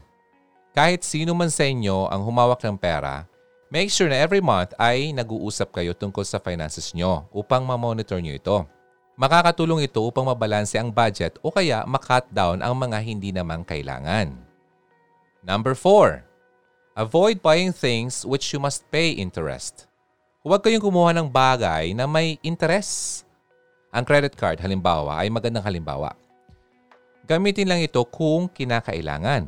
Kahit 0.76 1.08
sino 1.08 1.32
man 1.32 1.48
sa 1.48 1.64
inyo 1.64 2.12
ang 2.12 2.26
humawak 2.26 2.60
ng 2.66 2.76
pera, 2.76 3.24
make 3.72 3.88
sure 3.88 4.12
na 4.12 4.20
every 4.20 4.44
month 4.44 4.76
ay 4.76 5.16
nag-uusap 5.16 5.72
kayo 5.72 5.96
tungkol 5.96 6.28
sa 6.28 6.42
finances 6.42 6.92
nyo 6.92 7.30
upang 7.32 7.64
ma-monitor 7.64 8.20
nyo 8.20 8.36
ito. 8.36 8.68
Makakatulong 9.16 9.88
ito 9.88 10.04
upang 10.04 10.28
mabalanse 10.28 10.76
ang 10.76 10.92
budget 10.92 11.40
o 11.40 11.48
kaya 11.48 11.88
makat 11.88 12.28
down 12.36 12.60
ang 12.60 12.76
mga 12.76 13.00
hindi 13.00 13.32
naman 13.32 13.64
kailangan. 13.64 14.45
Number 15.46 15.78
4. 15.78 16.26
Avoid 16.98 17.38
buying 17.46 17.70
things 17.70 18.26
which 18.26 18.50
you 18.50 18.58
must 18.58 18.82
pay 18.90 19.14
interest. 19.14 19.86
Huwag 20.42 20.66
kayong 20.66 20.82
kumuha 20.82 21.14
ng 21.14 21.30
bagay 21.30 21.94
na 21.94 22.10
may 22.10 22.42
interest. 22.42 23.30
Ang 23.94 24.10
credit 24.10 24.34
card, 24.34 24.58
halimbawa, 24.58 25.22
ay 25.22 25.30
magandang 25.30 25.62
halimbawa. 25.62 26.18
Gamitin 27.30 27.70
lang 27.70 27.78
ito 27.78 28.02
kung 28.10 28.50
kinakailangan. 28.50 29.46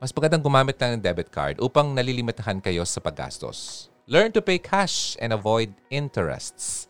Mas 0.00 0.08
magandang 0.16 0.40
gumamit 0.40 0.80
lang 0.80 0.96
ng 0.96 1.04
debit 1.04 1.28
card 1.28 1.60
upang 1.60 1.92
nalilimitahan 1.92 2.56
kayo 2.56 2.88
sa 2.88 3.04
paggastos. 3.04 3.92
Learn 4.08 4.32
to 4.32 4.40
pay 4.40 4.56
cash 4.56 5.20
and 5.20 5.36
avoid 5.36 5.68
interests. 5.92 6.88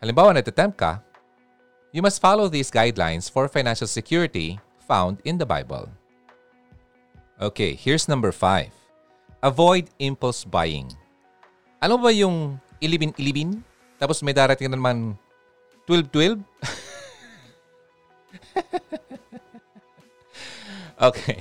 Halimbawa, 0.00 0.32
natatempt 0.32 0.80
ka, 0.80 1.04
you 1.92 2.00
must 2.00 2.16
follow 2.16 2.48
these 2.48 2.72
guidelines 2.72 3.28
for 3.28 3.44
financial 3.44 3.88
security 3.88 4.56
found 4.88 5.20
in 5.28 5.36
the 5.36 5.44
Bible. 5.44 5.92
Okay, 7.38 7.78
here's 7.78 8.10
number 8.10 8.34
five. 8.34 8.74
Avoid 9.46 9.94
impulse 10.02 10.42
buying. 10.42 10.90
Ano 11.78 11.94
ba 11.94 12.10
yung 12.10 12.58
ilibin-ilibin? 12.82 13.62
Tapos 13.94 14.18
may 14.26 14.34
darating 14.34 14.66
na 14.66 14.74
naman 14.74 15.14
12-12? 15.86 16.42
okay. 21.14 21.38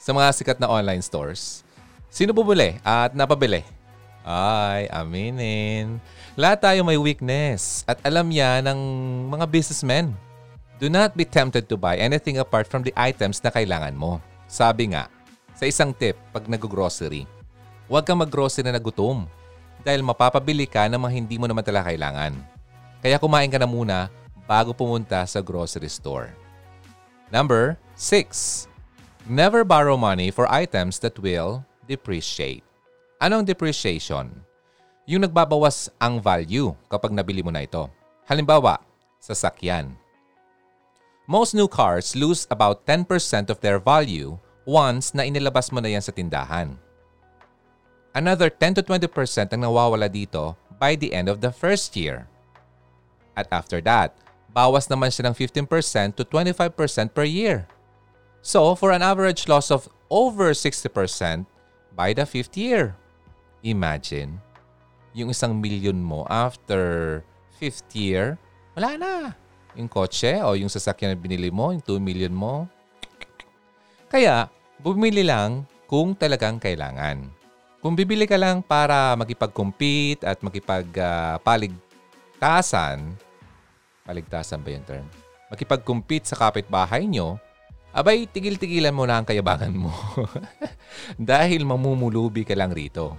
Sa 0.00 0.16
mga 0.16 0.32
sikat 0.32 0.56
na 0.56 0.72
online 0.72 1.04
stores, 1.04 1.60
sino 2.08 2.32
bumili 2.32 2.80
at 2.80 3.12
napabili? 3.12 3.68
Ay, 4.24 4.88
aminin. 4.88 6.00
Lahat 6.40 6.64
tayo 6.64 6.88
may 6.88 6.96
weakness 6.96 7.84
at 7.84 8.00
alam 8.00 8.32
yan 8.32 8.64
ng 8.64 8.80
mga 9.28 9.44
businessmen. 9.44 10.16
Do 10.80 10.88
not 10.88 11.12
be 11.12 11.28
tempted 11.28 11.68
to 11.68 11.76
buy 11.76 12.00
anything 12.00 12.40
apart 12.40 12.64
from 12.64 12.80
the 12.80 12.96
items 12.96 13.44
na 13.44 13.52
kailangan 13.52 13.92
mo. 13.92 14.24
Sabi 14.52 14.92
nga, 14.92 15.08
sa 15.56 15.64
isang 15.64 15.96
tip 15.96 16.12
pag 16.28 16.44
nag-grocery, 16.44 17.24
huwag 17.88 18.04
kang 18.04 18.20
mag-grocery 18.20 18.68
na 18.68 18.76
nagutom 18.76 19.24
dahil 19.80 20.04
mapapabili 20.04 20.68
ka 20.68 20.84
ng 20.92 21.00
mga 21.00 21.14
hindi 21.16 21.40
mo 21.40 21.48
naman 21.48 21.64
talaga 21.64 21.88
kailangan. 21.88 22.36
Kaya 23.00 23.16
kumain 23.16 23.48
ka 23.48 23.56
na 23.56 23.64
muna 23.64 24.12
bago 24.44 24.76
pumunta 24.76 25.24
sa 25.24 25.40
grocery 25.40 25.88
store. 25.88 26.36
Number 27.32 27.80
6. 27.96 28.68
Never 29.24 29.64
borrow 29.64 29.96
money 29.96 30.28
for 30.28 30.44
items 30.52 31.00
that 31.00 31.16
will 31.16 31.64
depreciate. 31.88 32.60
Anong 33.24 33.48
depreciation? 33.48 34.28
Yung 35.08 35.24
nagbabawas 35.24 35.88
ang 35.96 36.20
value 36.20 36.76
kapag 36.92 37.16
nabili 37.16 37.40
mo 37.40 37.48
na 37.48 37.64
ito. 37.64 37.88
Halimbawa, 38.28 38.84
sasakyan. 39.16 40.01
Most 41.30 41.54
new 41.54 41.70
cars 41.70 42.18
lose 42.18 42.50
about 42.50 42.82
10% 42.82 43.06
of 43.46 43.62
their 43.62 43.78
value 43.78 44.42
once 44.66 45.14
na 45.14 45.22
inilabas 45.22 45.70
mo 45.70 45.78
na 45.78 45.94
yan 45.94 46.02
sa 46.02 46.10
tindahan. 46.10 46.74
Another 48.10 48.50
10 48.50 48.78
to 48.78 48.82
20% 48.82 49.06
ang 49.54 49.62
nawawala 49.62 50.10
dito 50.10 50.58
by 50.82 50.98
the 50.98 51.14
end 51.14 51.30
of 51.30 51.38
the 51.38 51.54
first 51.54 51.94
year. 51.94 52.26
At 53.38 53.46
after 53.54 53.78
that, 53.86 54.18
bawas 54.50 54.90
naman 54.90 55.14
siya 55.14 55.30
ng 55.30 55.36
15% 55.38 56.18
to 56.18 56.26
25% 56.26 57.14
per 57.14 57.24
year. 57.24 57.70
So, 58.42 58.74
for 58.74 58.90
an 58.90 59.00
average 59.00 59.46
loss 59.46 59.70
of 59.70 59.86
over 60.10 60.50
60% 60.50 61.46
by 61.94 62.12
the 62.12 62.26
fifth 62.26 62.58
year. 62.58 62.98
Imagine, 63.62 64.42
yung 65.14 65.30
isang 65.30 65.62
million 65.62 66.02
mo 66.02 66.26
after 66.26 67.22
fifth 67.62 67.86
year, 67.94 68.36
wala 68.74 68.98
na. 68.98 69.14
Yung 69.76 69.88
kotse 69.88 70.40
o 70.44 70.52
yung 70.52 70.68
sasakyan 70.68 71.14
na 71.14 71.18
binili 71.18 71.48
mo, 71.48 71.72
yung 71.72 71.80
2 71.80 72.00
million 72.00 72.32
mo. 72.32 72.68
Kaya, 74.12 74.48
bumili 74.76 75.24
lang 75.24 75.64
kung 75.88 76.12
talagang 76.12 76.60
kailangan. 76.60 77.24
Kung 77.82 77.98
bibili 77.98 78.30
ka 78.30 78.38
lang 78.38 78.62
para 78.62 79.18
makipag-compete 79.18 80.22
at 80.22 80.38
makipag-paligtasan, 80.38 83.18
paligtasan 84.06 84.62
ba 84.62 84.70
yung 84.70 84.86
term? 84.86 85.02
Makipag-compete 85.50 86.30
sa 86.30 86.38
kapitbahay 86.38 87.02
nyo, 87.08 87.40
abay, 87.90 88.30
tigil-tigilan 88.30 88.94
mo 88.94 89.02
na 89.02 89.18
ang 89.18 89.26
kayabangan 89.26 89.74
mo. 89.74 89.90
Dahil 91.18 91.66
mamumulubi 91.66 92.46
ka 92.46 92.54
lang 92.54 92.70
rito. 92.70 93.18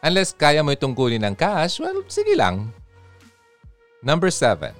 Unless 0.00 0.32
kaya 0.36 0.64
mo 0.64 0.72
itong 0.72 0.96
kunin 0.96 1.20
ng 1.26 1.36
cash, 1.36 1.80
well, 1.82 2.00
sige 2.08 2.32
lang. 2.32 2.72
Number 4.00 4.32
7. 4.32 4.72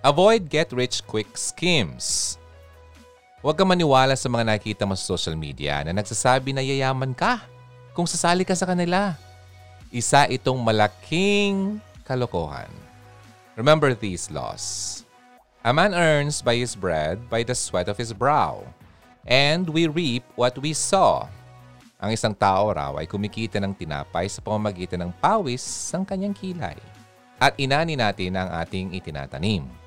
Avoid 0.00 0.48
get-rich-quick 0.48 1.36
schemes. 1.36 2.40
Huwag 3.44 3.60
ka 3.60 3.68
maniwala 3.68 4.16
sa 4.16 4.32
mga 4.32 4.48
nakikita 4.48 4.88
mo 4.88 4.96
sa 4.96 5.04
social 5.12 5.36
media 5.36 5.84
na 5.84 5.92
nagsasabi 5.92 6.56
na 6.56 6.64
yayaman 6.64 7.12
ka 7.12 7.44
kung 7.92 8.08
sasali 8.08 8.40
ka 8.48 8.56
sa 8.56 8.64
kanila. 8.64 9.12
Isa 9.92 10.24
itong 10.32 10.56
malaking 10.56 11.84
kalokohan. 12.08 12.72
Remember 13.60 13.92
these 13.92 14.32
laws. 14.32 15.04
A 15.60 15.72
man 15.76 15.92
earns 15.92 16.40
by 16.40 16.56
his 16.56 16.72
bread 16.72 17.20
by 17.28 17.44
the 17.44 17.52
sweat 17.52 17.92
of 17.92 18.00
his 18.00 18.16
brow, 18.16 18.64
and 19.28 19.68
we 19.68 19.84
reap 19.84 20.24
what 20.32 20.56
we 20.64 20.72
sow. 20.72 21.28
Ang 22.00 22.16
isang 22.16 22.32
tao 22.32 22.72
raw 22.72 22.96
ay 22.96 23.04
kumikita 23.04 23.60
ng 23.60 23.76
tinapay 23.76 24.32
sa 24.32 24.40
pamamagitan 24.40 25.04
ng 25.04 25.12
pawis 25.20 25.60
ng 25.92 26.08
kanyang 26.08 26.32
kilay. 26.32 26.80
At 27.36 27.52
inani 27.60 28.00
natin 28.00 28.40
ang 28.40 28.48
ating 28.48 28.96
itinatanim. 28.96 29.79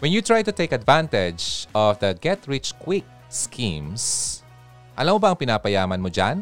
When 0.00 0.16
you 0.16 0.24
try 0.24 0.40
to 0.40 0.48
take 0.48 0.72
advantage 0.72 1.68
of 1.76 2.00
the 2.00 2.16
get-rich-quick 2.16 3.04
schemes, 3.28 4.40
alam 4.96 5.12
mo 5.12 5.20
ba 5.20 5.28
ang 5.28 5.36
pinapayaman 5.36 6.00
mo 6.00 6.08
dyan? 6.08 6.40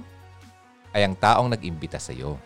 Ay 0.94 1.02
ang 1.02 1.18
taong 1.18 1.50
nag-imbita 1.50 1.98
sa 1.98 2.14
iyo. 2.14 2.38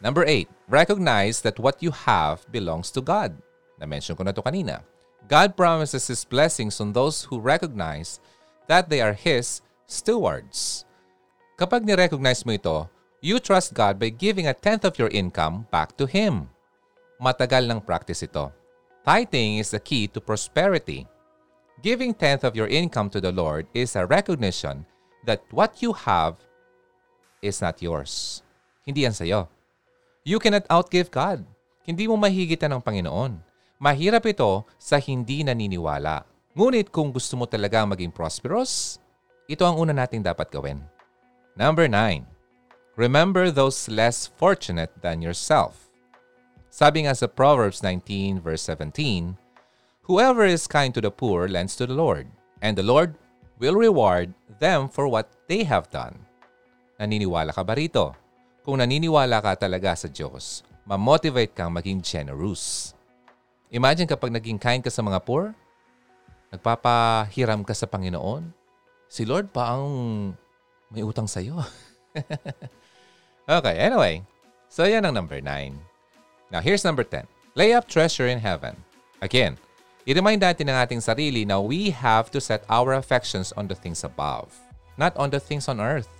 Number 0.00 0.24
8, 0.24 0.48
recognize 0.72 1.44
that 1.44 1.60
what 1.60 1.84
you 1.84 1.92
have 1.92 2.40
belongs 2.48 2.88
to 2.88 3.04
God. 3.04 3.36
Na-mention 3.76 4.16
ko 4.16 4.24
na 4.24 4.32
to 4.32 4.40
kanina. 4.40 4.80
God 5.28 5.60
promises 5.60 6.08
His 6.08 6.24
blessings 6.24 6.80
on 6.80 6.96
those 6.96 7.28
who 7.28 7.36
recognize 7.36 8.16
that 8.64 8.88
they 8.88 9.04
are 9.04 9.12
His 9.12 9.60
stewards. 9.84 10.88
Kapag 11.60 11.84
ni-recognize 11.84 12.48
mo 12.48 12.56
ito, 12.56 12.88
you 13.20 13.44
trust 13.44 13.76
God 13.76 14.00
by 14.00 14.08
giving 14.08 14.48
a 14.48 14.56
tenth 14.56 14.88
of 14.88 14.96
your 14.96 15.12
income 15.12 15.68
back 15.68 16.00
to 16.00 16.08
Him. 16.08 16.48
Matagal 17.20 17.68
ng 17.68 17.84
practice 17.84 18.24
ito. 18.24 18.48
Tithing 19.00 19.58
is 19.58 19.72
the 19.72 19.80
key 19.80 20.06
to 20.12 20.20
prosperity. 20.20 21.08
Giving 21.80 22.12
tenth 22.12 22.44
of 22.44 22.52
your 22.52 22.68
income 22.68 23.08
to 23.16 23.20
the 23.20 23.32
Lord 23.32 23.64
is 23.72 23.96
a 23.96 24.04
recognition 24.04 24.84
that 25.24 25.40
what 25.48 25.80
you 25.80 25.96
have 25.96 26.36
is 27.40 27.64
not 27.64 27.80
yours. 27.80 28.44
Hindi 28.84 29.08
yan 29.08 29.16
sa'yo. 29.16 29.48
You 30.24 30.36
cannot 30.36 30.68
outgive 30.68 31.08
God. 31.08 31.48
Hindi 31.88 32.04
mo 32.04 32.20
mahigitan 32.20 32.76
ng 32.76 32.84
Panginoon. 32.84 33.40
Mahirap 33.80 34.28
ito 34.28 34.68
sa 34.76 35.00
hindi 35.00 35.40
naniniwala. 35.40 36.28
Ngunit 36.52 36.92
kung 36.92 37.08
gusto 37.08 37.40
mo 37.40 37.48
talaga 37.48 37.88
maging 37.88 38.12
prosperous, 38.12 39.00
ito 39.48 39.64
ang 39.64 39.80
una 39.80 39.96
nating 39.96 40.20
dapat 40.20 40.52
gawin. 40.52 40.84
Number 41.56 41.88
9. 41.88 42.22
Remember 43.00 43.48
those 43.48 43.88
less 43.88 44.28
fortunate 44.28 44.92
than 45.00 45.24
yourself. 45.24 45.89
Sabi 46.70 47.02
nga 47.02 47.18
sa 47.18 47.26
Proverbs 47.26 47.82
19 47.82 48.38
verse 48.38 48.62
17, 48.62 49.34
Whoever 50.06 50.46
is 50.46 50.70
kind 50.70 50.94
to 50.94 51.02
the 51.02 51.10
poor 51.10 51.50
lends 51.50 51.74
to 51.74 51.84
the 51.84 51.98
Lord, 51.98 52.30
and 52.62 52.78
the 52.78 52.86
Lord 52.86 53.18
will 53.58 53.74
reward 53.74 54.30
them 54.62 54.86
for 54.86 55.10
what 55.10 55.34
they 55.50 55.66
have 55.66 55.90
done. 55.90 56.14
Naniniwala 57.02 57.50
ka 57.50 57.66
ba 57.66 57.74
rito? 57.74 58.14
Kung 58.62 58.78
naniniwala 58.78 59.42
ka 59.42 59.58
talaga 59.58 59.98
sa 59.98 60.06
Diyos, 60.06 60.62
ma-motivate 60.86 61.58
kang 61.58 61.74
maging 61.74 62.06
generous. 62.06 62.94
Imagine 63.74 64.06
kapag 64.06 64.30
naging 64.30 64.62
kind 64.62 64.78
ka 64.78 64.94
sa 64.94 65.02
mga 65.02 65.26
poor, 65.26 65.50
nagpapahiram 66.54 67.66
ka 67.66 67.74
sa 67.74 67.90
Panginoon, 67.90 68.46
si 69.10 69.26
Lord 69.26 69.50
pa 69.50 69.74
ang 69.74 69.86
may 70.90 71.02
utang 71.02 71.26
sa'yo. 71.26 71.58
okay, 73.58 73.74
anyway. 73.74 74.22
So 74.70 74.86
yan 74.86 75.02
ang 75.02 75.18
number 75.18 75.42
9. 75.42 75.89
Now 76.50 76.58
here's 76.58 76.82
number 76.82 77.06
10. 77.06 77.30
Lay 77.54 77.70
up 77.70 77.86
treasure 77.86 78.26
in 78.26 78.42
heaven. 78.42 78.74
Again, 79.22 79.54
i-remind 80.02 80.42
natin 80.42 80.66
ng 80.66 80.76
ating 80.76 80.98
sarili 80.98 81.46
na 81.46 81.62
we 81.62 81.94
have 81.94 82.26
to 82.34 82.42
set 82.42 82.66
our 82.66 82.98
affections 82.98 83.54
on 83.54 83.70
the 83.70 83.78
things 83.78 84.02
above, 84.02 84.50
not 84.98 85.14
on 85.14 85.30
the 85.30 85.38
things 85.38 85.70
on 85.70 85.78
earth. 85.78 86.10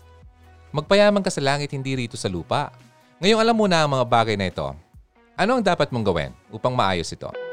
Magpayaman 0.70 1.26
ka 1.26 1.34
sa 1.34 1.42
langit, 1.42 1.74
hindi 1.74 1.98
rito 1.98 2.14
sa 2.14 2.30
lupa. 2.30 2.70
Ngayong 3.18 3.42
alam 3.42 3.56
mo 3.58 3.66
na 3.66 3.82
ang 3.82 3.90
mga 3.90 4.06
bagay 4.06 4.38
na 4.38 4.46
ito. 4.46 4.70
Ano 5.34 5.58
ang 5.58 5.64
dapat 5.66 5.90
mong 5.90 6.06
gawin 6.06 6.32
upang 6.54 6.78
maayos 6.78 7.10
ito? 7.10 7.49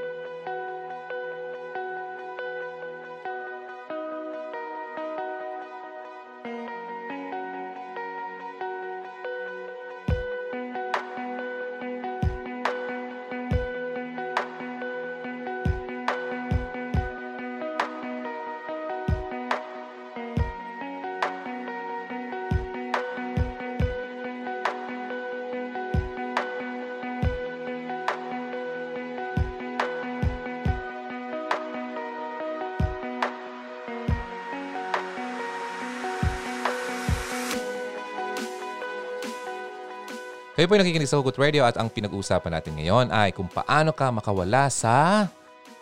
Kayo 40.78 40.86
nakikinig 40.94 41.10
sa 41.10 41.18
Hugot 41.18 41.42
Radio 41.42 41.66
at 41.66 41.74
ang 41.74 41.90
pinag-uusapan 41.90 42.54
natin 42.54 42.78
ngayon 42.78 43.10
ay 43.10 43.34
kung 43.34 43.50
paano 43.50 43.90
ka 43.90 44.14
makawala 44.14 44.70
sa 44.70 45.26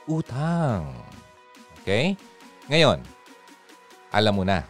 utang. 0.08 0.88
Okay? 1.84 2.16
Ngayon, 2.72 3.04
alam 4.08 4.32
mo 4.32 4.48
na. 4.48 4.64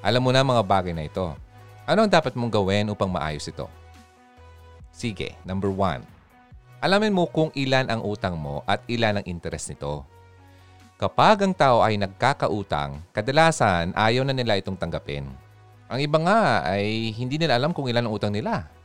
Alam 0.00 0.24
mo 0.24 0.32
na 0.32 0.40
mga 0.40 0.64
bagay 0.64 0.96
na 0.96 1.04
ito. 1.04 1.36
Ano 1.84 2.00
ang 2.00 2.08
dapat 2.08 2.32
mong 2.32 2.48
gawin 2.48 2.88
upang 2.88 3.12
maayos 3.12 3.44
ito? 3.44 3.68
Sige, 4.88 5.36
number 5.44 5.68
one. 5.68 6.00
Alamin 6.80 7.12
mo 7.12 7.28
kung 7.28 7.52
ilan 7.52 7.92
ang 7.92 8.00
utang 8.00 8.40
mo 8.40 8.64
at 8.64 8.80
ilan 8.88 9.20
ang 9.20 9.24
interest 9.28 9.68
nito. 9.68 10.00
Kapag 10.96 11.44
ang 11.44 11.52
tao 11.52 11.84
ay 11.84 12.00
nagkakautang, 12.00 13.04
kadalasan 13.12 13.92
ayaw 13.92 14.24
na 14.24 14.32
nila 14.32 14.56
itong 14.56 14.80
tanggapin. 14.80 15.28
Ang 15.92 16.00
iba 16.00 16.16
nga 16.24 16.64
ay 16.64 17.12
hindi 17.12 17.36
nila 17.36 17.60
alam 17.60 17.76
kung 17.76 17.84
ilan 17.84 18.08
ang 18.08 18.16
utang 18.16 18.32
nila. 18.32 18.79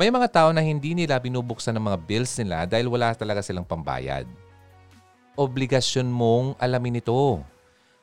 May 0.00 0.08
mga 0.08 0.32
tao 0.32 0.48
na 0.48 0.64
hindi 0.64 0.96
nila 0.96 1.20
binubuksan 1.20 1.76
ng 1.76 1.84
mga 1.92 1.98
bills 2.08 2.32
nila 2.40 2.64
dahil 2.64 2.88
wala 2.88 3.12
talaga 3.12 3.44
silang 3.44 3.68
pambayad. 3.68 4.24
Obligasyon 5.36 6.08
mong 6.08 6.56
alamin 6.56 7.04
ito. 7.04 7.44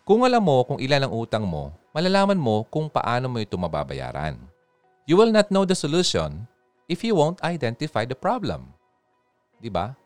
Kung 0.06 0.22
alam 0.22 0.46
mo 0.46 0.62
kung 0.62 0.78
ilan 0.78 1.10
ang 1.10 1.14
utang 1.18 1.42
mo, 1.42 1.74
malalaman 1.98 2.38
mo 2.38 2.70
kung 2.70 2.86
paano 2.86 3.26
mo 3.26 3.42
ito 3.42 3.58
mababayaran. 3.58 4.38
You 5.10 5.18
will 5.18 5.34
not 5.34 5.50
know 5.50 5.66
the 5.66 5.74
solution 5.74 6.46
if 6.86 7.02
you 7.02 7.18
won't 7.18 7.42
identify 7.42 8.06
the 8.06 8.14
problem. 8.14 8.70
Di 9.58 9.74
ba? 9.74 9.98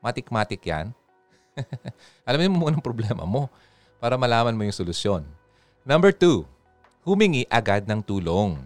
Matik-matik 0.00 0.64
yan. 0.64 0.96
Alamin 2.24 2.48
mo 2.48 2.64
muna 2.64 2.80
ang 2.80 2.86
problema 2.88 3.28
mo 3.28 3.52
para 4.00 4.16
malaman 4.16 4.56
mo 4.56 4.64
yung 4.64 4.72
solusyon. 4.72 5.20
Number 5.84 6.16
two, 6.16 6.48
humingi 7.04 7.44
agad 7.52 7.84
ng 7.84 8.00
tulong. 8.00 8.56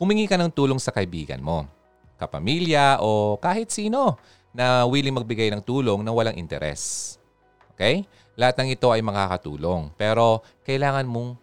Humingi 0.00 0.24
ka 0.24 0.40
ng 0.40 0.48
tulong 0.48 0.80
sa 0.80 0.88
kaibigan 0.88 1.44
mo 1.44 1.73
kapamilya 2.24 2.98
o 3.04 3.36
kahit 3.38 3.68
sino 3.70 4.16
na 4.54 4.88
willing 4.88 5.14
magbigay 5.14 5.52
ng 5.52 5.62
tulong 5.62 6.00
na 6.00 6.10
walang 6.10 6.38
interes. 6.38 7.16
Okay? 7.74 8.06
Lahat 8.34 8.58
ng 8.58 8.74
ito 8.74 8.90
ay 8.90 9.02
makakatulong 9.02 9.94
pero 9.94 10.42
kailangan 10.66 11.06
mong 11.06 11.38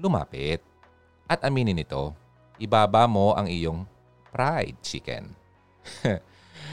lumapit 0.00 0.64
at 1.30 1.42
aminin 1.46 1.78
ito. 1.78 2.14
Ibaba 2.58 3.06
mo 3.06 3.34
ang 3.34 3.46
iyong 3.46 3.86
pride 4.30 4.78
chicken. 4.82 5.34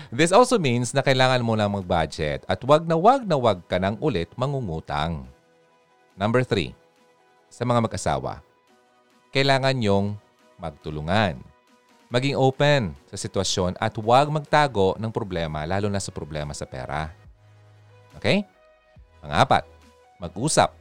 This 0.09 0.33
also 0.33 0.57
means 0.57 0.93
na 0.93 1.05
kailangan 1.05 1.45
mo 1.45 1.53
na 1.53 1.69
mag-budget 1.69 2.45
at 2.49 2.61
wag 2.65 2.85
na 2.85 2.97
wag 2.97 3.25
na 3.25 3.37
wag 3.37 3.61
ka 3.69 3.77
nang 3.77 3.97
ulit 4.01 4.29
mangungutang. 4.33 5.25
Number 6.17 6.41
three, 6.41 6.73
sa 7.49 7.65
mga 7.65 7.85
mag-asawa, 7.85 8.41
kailangan 9.33 9.77
yung 9.81 10.05
magtulungan. 10.57 11.41
Maging 12.09 12.41
open 12.41 12.97
sa 13.05 13.21
sitwasyon 13.21 13.77
at 13.77 13.93
huwag 13.93 14.33
magtago 14.33 14.97
ng 14.97 15.13
problema 15.13 15.61
lalo 15.69 15.93
na 15.93 16.01
sa 16.01 16.09
problema 16.09 16.57
sa 16.57 16.65
pera. 16.65 17.13
Okay? 18.17 18.49
Pangapat, 19.21 19.61
mag-usap. 20.17 20.73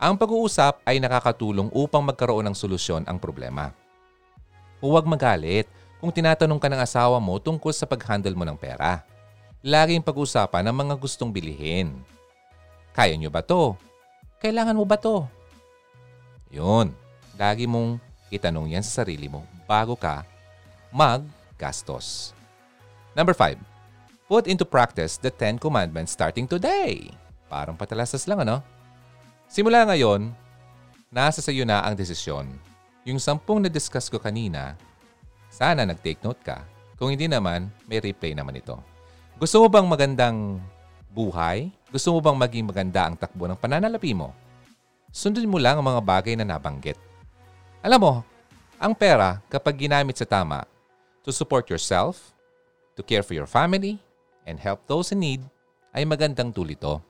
Ang 0.00 0.16
pag-uusap 0.16 0.80
ay 0.88 1.04
nakakatulong 1.04 1.68
upang 1.68 2.00
magkaroon 2.00 2.48
ng 2.48 2.56
solusyon 2.56 3.04
ang 3.04 3.20
problema. 3.20 3.76
Huwag 4.80 5.04
magalit 5.04 5.68
kung 6.00 6.08
tinatanong 6.08 6.56
ka 6.56 6.72
ng 6.72 6.80
asawa 6.80 7.20
mo 7.20 7.36
tungkol 7.36 7.72
sa 7.76 7.84
pag-handle 7.84 8.32
mo 8.32 8.48
ng 8.48 8.56
pera. 8.56 9.04
Laging 9.60 10.00
pag-usapan 10.00 10.64
ang 10.64 10.76
mga 10.80 10.96
gustong 10.96 11.28
bilihin. 11.28 11.92
Kaya 12.96 13.12
nyo 13.20 13.28
ba 13.28 13.44
to? 13.44 13.76
Kailangan 14.40 14.80
mo 14.80 14.88
ba 14.88 14.96
to? 14.96 15.28
Yun. 16.48 16.88
Lagi 17.36 17.68
mong 17.68 18.00
itanong 18.32 18.72
yan 18.72 18.84
sa 18.84 19.04
sarili 19.04 19.28
mo 19.28 19.44
bago 19.68 19.92
ka 19.92 20.33
maggastos. 20.94 22.30
Number 23.18 23.34
five, 23.34 23.58
put 24.30 24.46
into 24.46 24.62
practice 24.62 25.18
the 25.18 25.28
10 25.28 25.58
commandments 25.58 26.14
starting 26.14 26.46
today. 26.46 27.10
Parang 27.50 27.74
patalasas 27.74 28.30
lang 28.30 28.46
ano? 28.46 28.62
Simula 29.50 29.82
ngayon, 29.90 30.30
nasa 31.10 31.42
sa 31.42 31.50
iyo 31.50 31.66
na 31.66 31.82
ang 31.82 31.98
desisyon. 31.98 32.46
Yung 33.02 33.18
sampung 33.18 33.58
na-discuss 33.60 34.06
ko 34.06 34.22
kanina, 34.22 34.78
sana 35.50 35.82
nag-take 35.82 36.22
note 36.22 36.40
ka. 36.46 36.62
Kung 36.94 37.10
hindi 37.10 37.26
naman, 37.26 37.68
may 37.90 37.98
replay 37.98 38.32
naman 38.32 38.56
ito. 38.56 38.78
Gusto 39.34 39.62
mo 39.62 39.66
bang 39.66 39.86
magandang 39.86 40.62
buhay? 41.10 41.74
Gusto 41.90 42.14
mo 42.14 42.18
bang 42.22 42.38
maging 42.38 42.64
maganda 42.70 43.06
ang 43.06 43.18
takbo 43.18 43.50
ng 43.50 43.58
pananalapi 43.58 44.14
mo? 44.14 44.30
Sundin 45.14 45.50
mo 45.50 45.58
lang 45.58 45.78
ang 45.78 45.86
mga 45.86 46.02
bagay 46.02 46.34
na 46.34 46.46
nabanggit. 46.46 46.98
Alam 47.82 48.00
mo, 48.00 48.14
ang 48.78 48.94
pera 48.94 49.38
kapag 49.46 49.86
ginamit 49.86 50.18
sa 50.18 50.26
tama 50.26 50.66
to 51.24 51.32
support 51.32 51.72
yourself, 51.72 52.36
to 52.94 53.00
care 53.00 53.24
for 53.24 53.32
your 53.32 53.48
family, 53.48 53.96
and 54.44 54.60
help 54.60 54.84
those 54.84 55.10
in 55.10 55.24
need, 55.24 55.40
ay 55.96 56.04
magandang 56.04 56.52
tool 56.52 56.68
ito. 56.68 57.00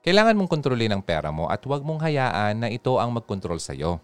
Kailangan 0.00 0.32
mong 0.40 0.48
kontrolin 0.48 0.88
ang 0.88 1.04
pera 1.04 1.28
mo 1.28 1.44
at 1.52 1.60
huwag 1.60 1.84
mong 1.84 2.00
hayaan 2.00 2.64
na 2.64 2.68
ito 2.72 2.96
ang 2.96 3.12
magkontrol 3.12 3.60
sa 3.60 3.76
iyo. 3.76 4.00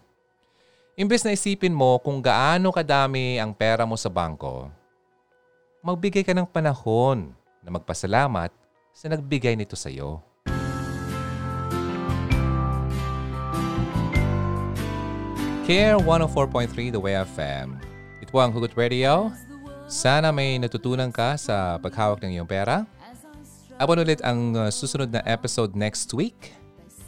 Imbes 0.93 1.25
na 1.25 1.33
isipin 1.33 1.73
mo 1.73 1.97
kung 1.97 2.21
gaano 2.21 2.69
kadami 2.69 3.41
ang 3.41 3.57
pera 3.57 3.89
mo 3.89 3.97
sa 3.97 4.13
bangko, 4.13 4.69
magbigay 5.81 6.21
ka 6.21 6.37
ng 6.37 6.45
panahon 6.45 7.33
na 7.65 7.69
magpasalamat 7.73 8.53
sa 8.93 9.05
nagbigay 9.09 9.57
nito 9.57 9.73
sa 9.73 9.89
iyo. 9.89 10.21
Care 15.65 15.99
104.3 15.99 16.95
The 16.95 17.01
Way 17.01 17.27
FM 17.27 17.96
ito 18.27 18.43
ang 18.43 18.51
Hugot 18.51 18.75
Radio. 18.75 19.31
Sana 19.87 20.35
may 20.35 20.59
natutunan 20.59 21.15
ka 21.15 21.39
sa 21.39 21.79
paghawak 21.79 22.19
ng 22.19 22.35
iyong 22.35 22.49
pera. 22.49 22.83
Abon 23.79 24.03
ulit 24.03 24.19
ang 24.19 24.51
uh, 24.51 24.67
susunod 24.67 25.07
na 25.15 25.23
episode 25.23 25.71
next 25.79 26.11
week. 26.11 26.51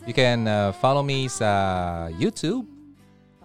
You 0.07 0.15
can 0.15 0.47
uh, 0.47 0.71
follow 0.79 1.03
me 1.03 1.27
sa 1.27 2.07
YouTube. 2.15 2.63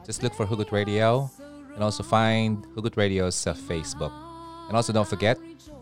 Just 0.07 0.23
look 0.23 0.39
for 0.39 0.47
Hugot 0.47 0.71
Radio. 0.71 1.27
And 1.75 1.83
also 1.83 2.07
find 2.07 2.63
Hugot 2.79 2.95
Radio 2.95 3.27
sa 3.35 3.59
Facebook. 3.59 4.15
And 4.71 4.79
also 4.79 4.95
don't 4.95 5.11
forget, 5.11 5.35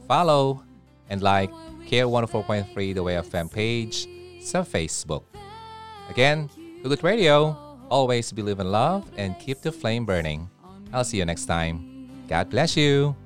follow 0.09 0.64
and 1.12 1.20
like 1.20 1.52
Care 1.85 2.09
104.3 2.09 2.72
The 2.96 3.05
Way 3.05 3.20
FM 3.20 3.52
page 3.52 4.09
sa 4.40 4.64
Facebook. 4.64 5.28
Again, 6.09 6.48
Hugot 6.81 7.05
Radio. 7.05 7.52
Always 7.92 8.33
believe 8.33 8.64
in 8.64 8.72
love 8.72 9.05
and 9.20 9.37
keep 9.37 9.61
the 9.61 9.68
flame 9.68 10.09
burning. 10.09 10.48
I'll 10.92 11.05
see 11.05 11.18
you 11.18 11.24
next 11.24 11.46
time. 11.46 12.09
God 12.28 12.50
bless 12.50 12.76
you. 12.76 13.16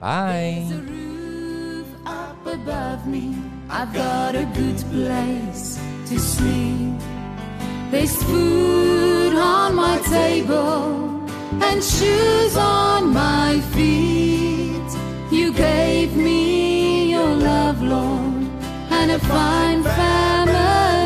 Bye. 0.00 0.64
There's 0.68 0.78
a 0.78 0.82
roof 0.82 1.86
up 2.06 2.46
above 2.46 3.06
me. 3.06 3.36
I've 3.68 3.92
got 3.92 4.34
a 4.36 4.44
good 4.54 4.76
place 4.92 5.80
to 6.08 6.18
sleep. 6.18 7.00
There's 7.90 8.22
food 8.22 9.34
on 9.34 9.74
my 9.74 9.98
table 10.02 11.26
and 11.62 11.82
shoes 11.82 12.56
on 12.56 13.12
my 13.12 13.60
feet. 13.72 14.90
You 15.32 15.52
gave 15.52 16.16
me 16.16 17.10
your 17.10 17.34
love, 17.34 17.82
Lord, 17.82 18.46
and 18.90 19.10
a 19.10 19.18
fine 19.18 19.82
family. 19.82 21.05